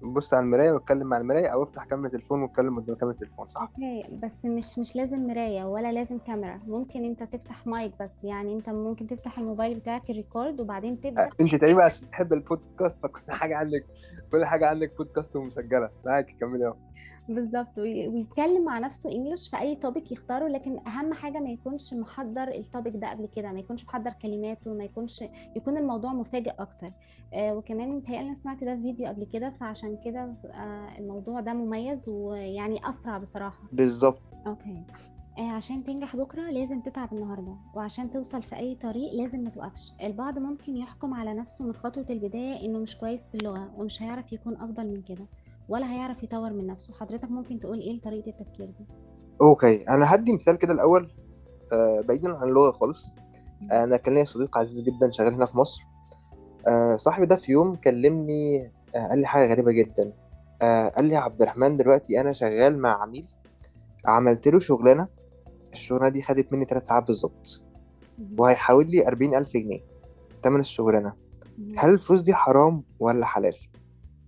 [0.01, 3.61] بص على المراية واتكلم مع المراية أو افتح كاميرا تليفون واتكلم قدام كاميرا تليفون صح؟
[3.61, 6.59] Okay بس مش مش لازم مراية ولا لازم كاميرا.
[6.67, 11.23] ممكن أنت تفتح مايك بس يعني أنت ممكن تفتح الموبايل بتاعك ال record وبعدين تبدأ.
[11.23, 13.85] آه أنت تقريبا عشان تحب البودكاست فكل حاجة عندك
[14.31, 15.89] كل حاجة عندك بودكاست ومسجلة.
[16.05, 16.75] معاك كملي اهو
[17.29, 21.93] بالظبط وي- ويتكلم مع نفسه English في أي topic يختاره لكن أهم حاجة ما يكونش
[21.93, 25.23] محضر ال topic ده قبل كده ما يكونش محضر كلماته ما يكونش
[25.55, 26.91] يكون الموضوع مفاجئ أكتر.
[27.33, 31.53] آه وكمان متهيألي أنا سمعت ده في فيديو قبل كده فعشان كده آه الموضوع ده
[31.53, 33.63] مميز ويعني أسرع بصراحة.
[33.71, 34.21] بالظبط.
[34.47, 34.83] Okay.
[35.37, 39.93] آه عشان تنجح بكرة لازم تتعب النهارده وعشان توصل في أي طريق لازم ما توقفش.
[40.03, 44.33] البعض ممكن يحكم على نفسه من خطوة البداية إنه مش كويس في اللغة ومش هيعرف
[44.33, 45.25] يكون أفضل من كده.
[45.69, 46.93] ولا هيعرف يطور من نفسه.
[46.93, 48.85] حضرتك ممكن تقول إيه طريقة التفكير دي؟
[49.41, 51.11] Okay أنا هدي مثال كده الأول
[51.73, 53.15] آه بعيدا عن اللغة خالص.
[53.71, 55.81] أنا كان ليا صديق عزيز جدا شغال هنا في مصر.
[56.67, 60.13] آه صاحبي ده في يوم كلمني آه قال لي حاجة غريبة جدا.
[60.61, 63.27] آه قال لي يا عبد الرحمن دلوقتي أنا شغال مع عميل
[64.05, 65.07] عملت له شغلانة
[65.73, 67.61] الشغلانة دي خدت مني ثلاث ساعات بالظبط
[68.19, 68.35] مهم.
[68.39, 69.79] وهيحول لي 40000 جنيه
[70.43, 71.13] تمن الشغلانة.
[71.77, 73.55] هل الفلوس دي حرام ولا حلال؟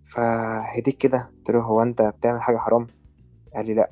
[0.07, 1.31] فهديك كده.
[1.37, 2.87] قلت له هو أنت بتعمل حاجة حرام؟
[3.55, 3.89] قال لي لا.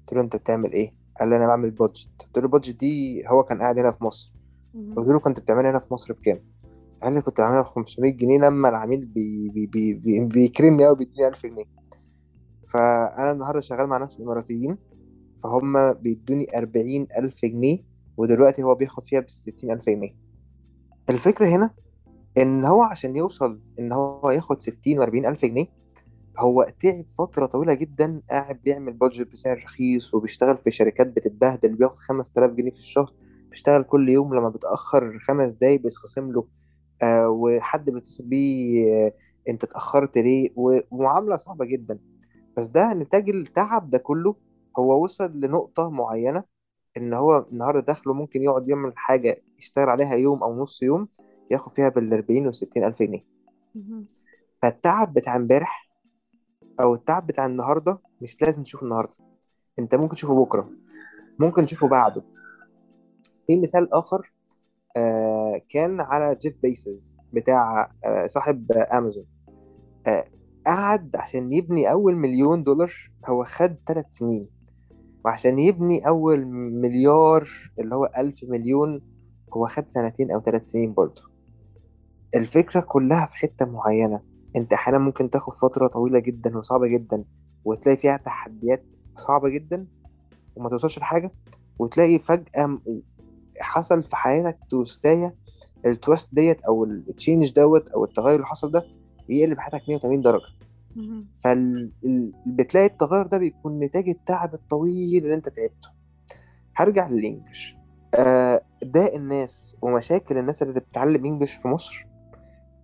[0.00, 3.42] قلت له أنت بتعمل إيه؟ قال لي أنا بعمل بادجت قلت له البادجت دي هو
[3.42, 4.32] كان قاعد هنا في مصر.
[4.96, 6.40] قلت له كنت بتعملها هنا في مصر بكام؟
[7.02, 10.96] قال لي كنت بعملها ب 500 جنيه لما العميل بي بي بي بي بيكرمني قوي
[10.96, 11.64] بيديني 1000 جنيه.
[12.68, 14.78] فأنا النهارده شغال مع ناس إماراتيين
[15.42, 17.78] فهم بيدوني 40000 جنيه
[18.16, 20.14] ودلوقتي هو بياخد فيها بال 60000 جنيه.
[21.10, 21.70] الفكرة هنا
[22.38, 25.66] إن هو عشان يوصل إن هو ياخد 60 و40 ألف جنيه
[26.38, 31.98] هو تعب فترة طويلة جدا قاعد بيعمل بادجت بسعر رخيص وبيشتغل في شركات بتتبهدل بياخد
[31.98, 33.12] 5000 جنيه في الشهر
[33.50, 36.46] بيشتغل كل يوم لما بيتاخر خمس دقايق بيتخصم له
[37.02, 39.12] آه وحد بيتصل بيه آه
[39.48, 41.98] أنت اتأخرت ليه؟ ومعاملة صعبة جدا.
[42.56, 44.34] بس ده نتاج التعب ده كله
[44.78, 46.44] هو وصل لنقطة معينة
[46.96, 51.08] إن هو النهارده دخله ممكن يقعد يعمل حاجة يشتغل عليها يوم أو نص يوم
[51.52, 53.24] ياخد فيها بال 40 و 60 ألف جنيه.
[54.62, 55.90] فالتعب بتاع امبارح
[56.80, 59.14] أو التعب بتاع النهارده مش لازم تشوفه النهارده.
[59.78, 60.70] أنت ممكن تشوفه بكرة.
[61.38, 62.22] ممكن تشوفه بعده.
[63.46, 64.32] في مثال آخر
[64.96, 69.26] آه كان على جيف بيزوس بتاع آه، صاحب آه، امازون
[70.06, 70.24] آه،
[70.66, 72.92] قعد عشان يبني أول مليون دولار
[73.26, 74.48] هو خد ثلاث سنين.
[75.24, 77.48] وعشان يبني أول مليار
[77.78, 79.00] اللي هو ألف مليون
[79.52, 81.31] هو خد سنتين أو ثلاث سنين برضه.
[82.34, 84.20] الفكرة كلها في حتة معينة.
[84.56, 87.24] انت أحيانا ممكن تاخد فترة طويلة جدا وصعبة جدا
[87.64, 89.86] وتلاقي فيها تحديات صعبة جدا
[90.56, 91.32] وما توصلش لحاجة
[91.78, 92.78] وتلاقي فجأة
[93.60, 95.34] حصل في حياتك twist
[95.86, 98.84] آية الـ twist ديت أو الـ change دوت أو التغير اللي حصل ده
[99.28, 100.44] يقلب حياتك 180 درجة.
[101.40, 105.88] فبتلاقي التغير ده بيكون نتاج التعب الطويل اللي انت تعبته.
[106.76, 107.76] هرجع لل English.
[108.14, 112.06] آه ده الناس ومشاكل الناس اللي بتتعلم English في مصر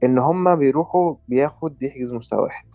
[0.05, 2.67] إن هما بيروحوا بياخد يحجز مستوى واحد.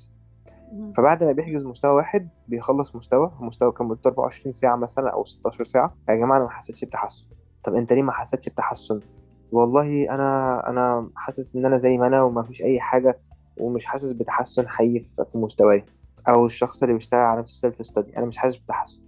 [0.98, 5.64] فبعد ما بيحجز مستوى واحد بيخلص مستوى مستوى كان مدته 24 ساعة مثلا أو 16
[5.64, 5.96] ساعة.
[6.10, 7.28] يا جماعة أنا ما حسيتش بتحسن.
[7.64, 9.00] طب أنت ليه ما حسيتش بتحسن؟
[9.52, 13.20] والله أنا أنا حاسس إن أنا زي ما أنا وما فيش أي حاجة
[13.58, 15.86] ومش حاسس بتحسن حقيقي في مستواي
[16.30, 19.02] أو الشخص اللي بيشتغل على نفسه سيلف ستادي أنا مش حاسس بتحسن.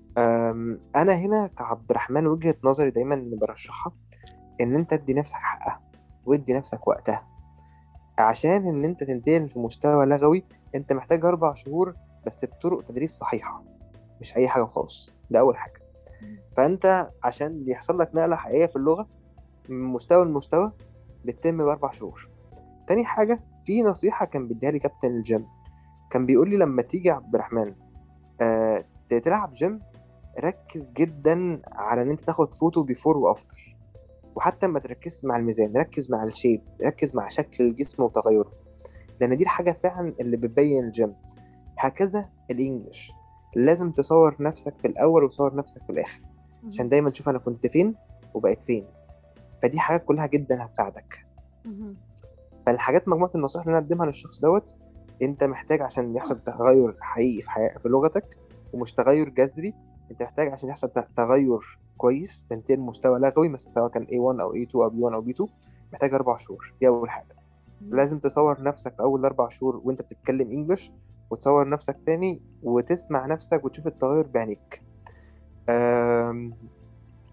[0.96, 3.94] أنا هنا كعبد الرحمن وجهة نظري دايما برشحها
[4.62, 5.82] إن أنت تدي نفسك حقها
[6.26, 7.35] وادي نفسك وقتها.
[8.20, 10.44] عشان إن أنت تنتقل في مستوى لغوي
[10.76, 11.96] أنت محتاج أربع شهور
[12.26, 13.64] بس بطرق تدريس صحيحة
[14.22, 15.82] مش أي حاجة وخلاص ده أول حاجة.
[16.58, 19.08] فأنت عشان يحصل لك نقلة حقيقية في اللغة
[19.70, 20.72] من مستوى لمستوى
[21.26, 22.30] بتتم بأربع شهور.
[22.88, 25.46] تاني حاجة في نصيحة كان بيديها لي كابتن الجيم.
[26.12, 27.76] كان بيقول لي لما تيجي عبد الرحمن
[28.42, 29.80] آه تلعب جيم
[30.40, 33.75] ركز جدا على إن أنت تاخد photo before و after
[34.36, 38.52] وحتى ما تركزش مع الميزان ركز مع ال shape ركز مع شكل الجسم وتغيره.
[39.22, 41.16] لأن دي الحاجة فعلا اللي بتبين الجيم.
[41.78, 43.12] هكذا ال English.
[43.56, 46.22] لازم تصور نفسك في الأول وتصور نفسك في الآخر.
[46.68, 47.96] عشان دايما تشوف أنا كنت فين
[48.34, 48.88] وبقيت فين.
[49.62, 51.26] فدي حاجات كلها جدا هتساعدك.
[52.66, 54.76] فالحاجات مجموعة النصائح اللي أنا اقدمها للشخص دوت
[55.22, 57.70] أنت محتاج عشان يحصل تغير حقيقي في, حي...
[57.80, 58.38] في لغتك
[58.74, 59.74] ومش تغير جذري
[60.12, 64.76] أنت محتاج عشان يحصل تغير كويس تنتقل مستوى لغوي مثلا سواء كان A1 أو A2
[64.76, 65.50] أو B1 أو B2
[65.94, 67.36] محتاج أربع شهور دي أول حاجة.
[67.82, 70.92] لازم تصور نفسك في أول أربع شهور وأنت بتتكلم انجلش
[71.32, 74.82] وتصور نفسك تاني وتسمع نفسك وتشوف التغير بعينيك.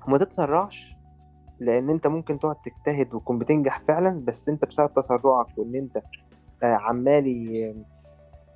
[0.09, 0.97] وما تتسرعش
[1.61, 6.03] لأن أنت ممكن تقعد تجتهد وتكون بتنجح فعلا بس أنت بسبب تسرعك وإن أنت
[6.63, 7.85] آه، عمال ي-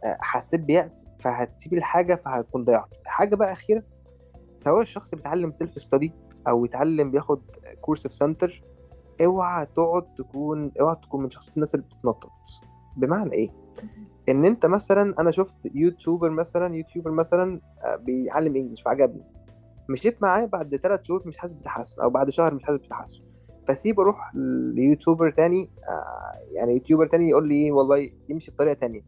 [0.05, 2.89] آه، حسيت بيأس فهتسيب الحاجة فهتكون ضيعت.
[3.07, 3.83] حاجة بقى أخيرة
[4.57, 6.13] سواء الشخص بيتعلم self study
[6.49, 7.43] أو يتعلم بياخد
[7.81, 8.65] course في center
[9.25, 12.31] اوعى تقعد تكون اوعى تكون من شخصية الناس اللي بتتنطط.
[12.97, 13.51] بمعنى إيه؟
[14.29, 19.25] إن أنت مثلا أنا شفت YouTuber مثلا YouTuber مثلا آه، بيعلم English فعجبني.
[19.89, 23.23] مشيت معاه بعد ثلاث شهور مش حاسس بتحسن أو بعد شهر مش حاسس بتحسن.
[23.69, 24.33] فسيب أروح
[24.75, 29.01] ليوتيوبر تاني آه، يعني يوتيوبر تاني يقول لي والله يمشي بطريقة تانية.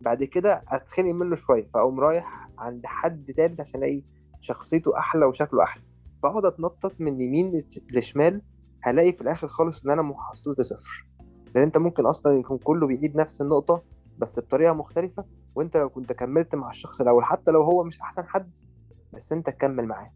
[0.00, 4.02] بعد كده أتخنق منه شوية فأقوم رايح عند حد تالت عشان الاقي
[4.44, 5.82] شخصيته أحلى وشكله أحلى.
[6.22, 8.42] فاقعد أتنطط من يمين لشمال
[8.82, 11.06] هلاقي في الآخر خالص إن أنا محصلتي صفر.
[11.54, 13.82] لأن أنت ممكن أصلا يكون كله بيعيد نفس النقطة
[14.18, 15.24] بس بطريقة مختلفة
[15.54, 18.58] وأنت لو كنت كملت مع الشخص الأول حتى لو هو مش أحسن حد
[19.12, 20.12] بس أنت تكمل معاه.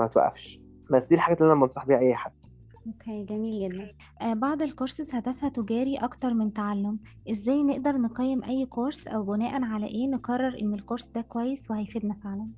[0.00, 0.60] ما توقفش.
[0.90, 2.44] بس دي الحاجات اللي أنا بنصح بيها أي حد.
[2.86, 3.92] Okay جميل جدا.
[4.20, 6.98] آه بعض الكورسز هدفها تجاري أكتر من تعلم.
[7.30, 11.70] إزاي نقدر نقيم أي course أو بناء على إيه نقرر إن ال course ده كويس
[11.70, 12.48] وهيفيدنا فعلا؟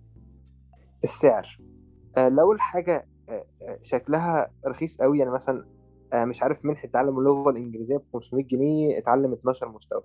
[1.04, 1.58] السعر.
[2.16, 5.66] آه، لو الحاجة آه، آه، شكلها رخيص قوي يعني مثلا
[6.14, 10.02] مش عارف منحة تعلم اللغة الإنجليزية ب 500 جنيه اتعلم 12 مستوى.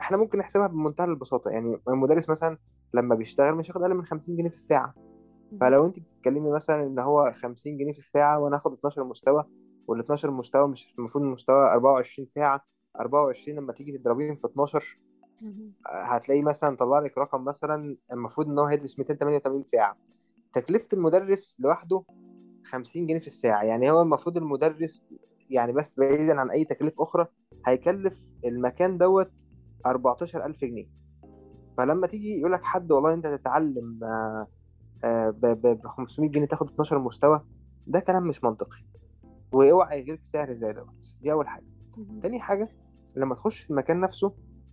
[0.00, 1.50] إحنا ممكن نحسبها بمنتهى البساطة.
[1.50, 2.58] يعني المدرس مثلا
[2.94, 4.94] لما بيشتغل مش هياخد أقل من 50 جنيه في الساعة.
[5.60, 9.44] فلو انت بتتكلمي مثلا إن هو 50 جنيه في الساعة وأنا هاخد 12 مستوى
[9.88, 12.64] وال 12 مستوى مش المفروض المستوى 24 ساعة
[13.00, 14.98] 24 لما تيجي تضربيهم في 12
[15.42, 15.72] مهم.
[15.86, 19.96] هتلاقي مثلا طلع لك رقم مثلا المفروض إن هو هيدرس 288 ساعة.
[20.52, 22.04] تكلفة المدرس لوحده
[22.64, 23.62] 50 جنيه في الساعة.
[23.62, 25.02] يعني هو المفروض المدرس
[25.50, 27.26] يعني بس بعيدا عن أي تكاليف أخرى
[27.66, 29.46] هيكلف المكان دوت
[29.86, 30.86] 14000 جنيه.
[31.78, 34.46] فلما تيجي يقول لك حد والله أنت تتعلم آه،
[35.04, 37.44] آه، ب ب- ب 500 جنيه تاخد 12 مستوى
[37.86, 38.78] ده كلام مش منطقي.
[39.52, 41.64] واوعى يجيلك سعر زي دوت دي أول حاجة.
[41.98, 42.20] مهم.
[42.20, 42.68] تاني حاجة
[43.16, 44.32] لما تخش في المكان نفسه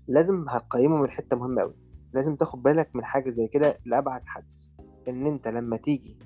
[0.10, 1.74] لازم هتقيمه من حتة مهمة أوي.
[2.14, 4.58] لازم تاخد بالك من حاجة زي كده لأبعد حد.
[5.08, 6.18] إن أنت لما تيجي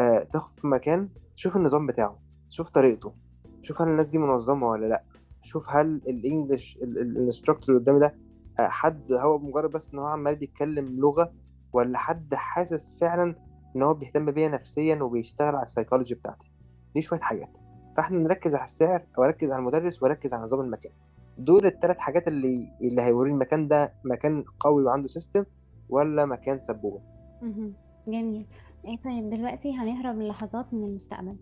[0.00, 3.14] آه تاخد في مكان شوف النظام بتاعه شوف طريقته
[3.62, 5.04] شوف هل الناس دي منظمة ولا لأ.
[5.42, 8.14] شوف هل ال English ال instructor اللي قدامي ده
[8.60, 11.32] آه حد هو مجرد بس إن هو عمال بيتكلم لغة
[11.72, 13.36] ولا حد حاسس فعلا
[13.76, 16.52] إن هو بيهتم بيا نفسيا وبيشتغل على السايكولوجي بتاعتي.
[16.94, 17.56] دي شوية حاجات.
[17.96, 20.92] فإحنا نركز على السعر واركز على المدرس وأركز على نظام المكان.
[21.38, 25.44] دول الثلاث حاجات اللي اللي هيوري المكان ده مكان قوي وعنده system
[25.88, 27.00] ولا مكان سبوبة؟
[27.42, 27.74] مهم.
[28.08, 28.46] جميل.
[28.84, 31.36] إيه طيب دلوقتي هنهرب للحظات من المستقبل.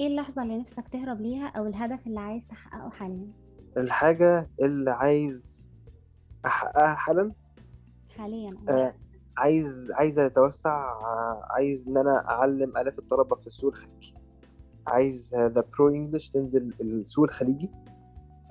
[0.00, 3.32] إيه اللحظة اللي نفسك تهرب ليها أو الهدف اللي عايز تحققه حاليا؟
[3.76, 5.68] الحاجة اللي عايز
[6.46, 7.32] أحققها حالا؟
[8.16, 8.56] حاليا.
[8.68, 8.94] آه،
[9.36, 14.14] عايز عايز أتوسع آه، عايز إن أنا أعلم آلاف الطلبة في السوق الخليجي.
[14.86, 17.70] عايز ذا برو انجلش تنزل السوق الخليجي.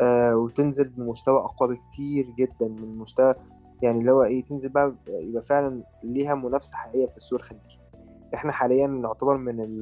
[0.01, 3.35] آه وتنزل بمستوى أقوى بكتير جدا من مستوى
[3.81, 7.79] يعني اللي هو إيه تنزل بقى يبقى فعلا ليها منافسة حقيقية في السوق الخليجي.
[8.35, 9.81] إحنا حاليا نعتبر من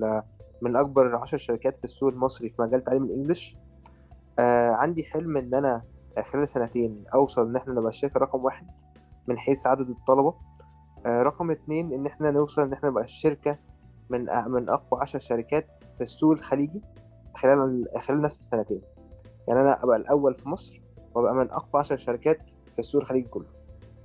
[0.61, 3.57] من أكبر عشر شركات في السوق المصري في مجال تعليم الإنجليش.
[4.39, 5.81] آه عندي حلم إن أنا
[6.25, 8.67] خلال سنتين أوصل إن إحنا نبقى الشركة رقم واحد
[9.27, 10.33] من حيث عدد الطلبة.
[11.05, 13.57] آه رقم اتنين إن إحنا نوصل إن إحنا نبقى الشركة
[14.09, 16.81] من من أقوى عشر شركات في السوق الخليجي
[17.35, 18.81] خلال خلال نفس السنتين.
[19.47, 20.81] يعني أنا أبقى الأول في مصر
[21.15, 23.45] وأبقى من أقوى عشر شركات في السوق الخليجي كله.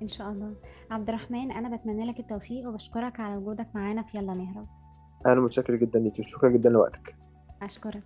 [0.02, 0.54] إن شاء الله.
[0.90, 4.66] عبد الرحمن أنا بتمنى لك التوفيق وبشكرك على وجودك معانا في يلا نهرب.
[5.26, 7.16] أنا متشكر جدا ليكي شكرا جدا لوقتك.
[7.62, 8.02] أشكرك.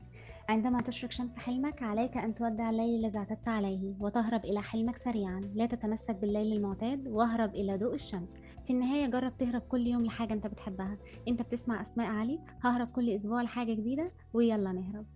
[0.49, 5.41] عندما تشرق شمس حلمك عليك أن تودع الليل الذي اعتدت عليه وتهرب إلى حلمك سريعا.
[5.55, 8.35] لا تتمسك بالليل المعتاد واهرب إلى ضوء الشمس.
[8.67, 10.97] في النهاية جرب تهرب كل يوم لحاجة أنت بتحبها.
[11.29, 15.07] أنت بتسمع أسماء علي؟ ههرب كل أسبوع لحاجة جديدة؟ ويلا نهرب.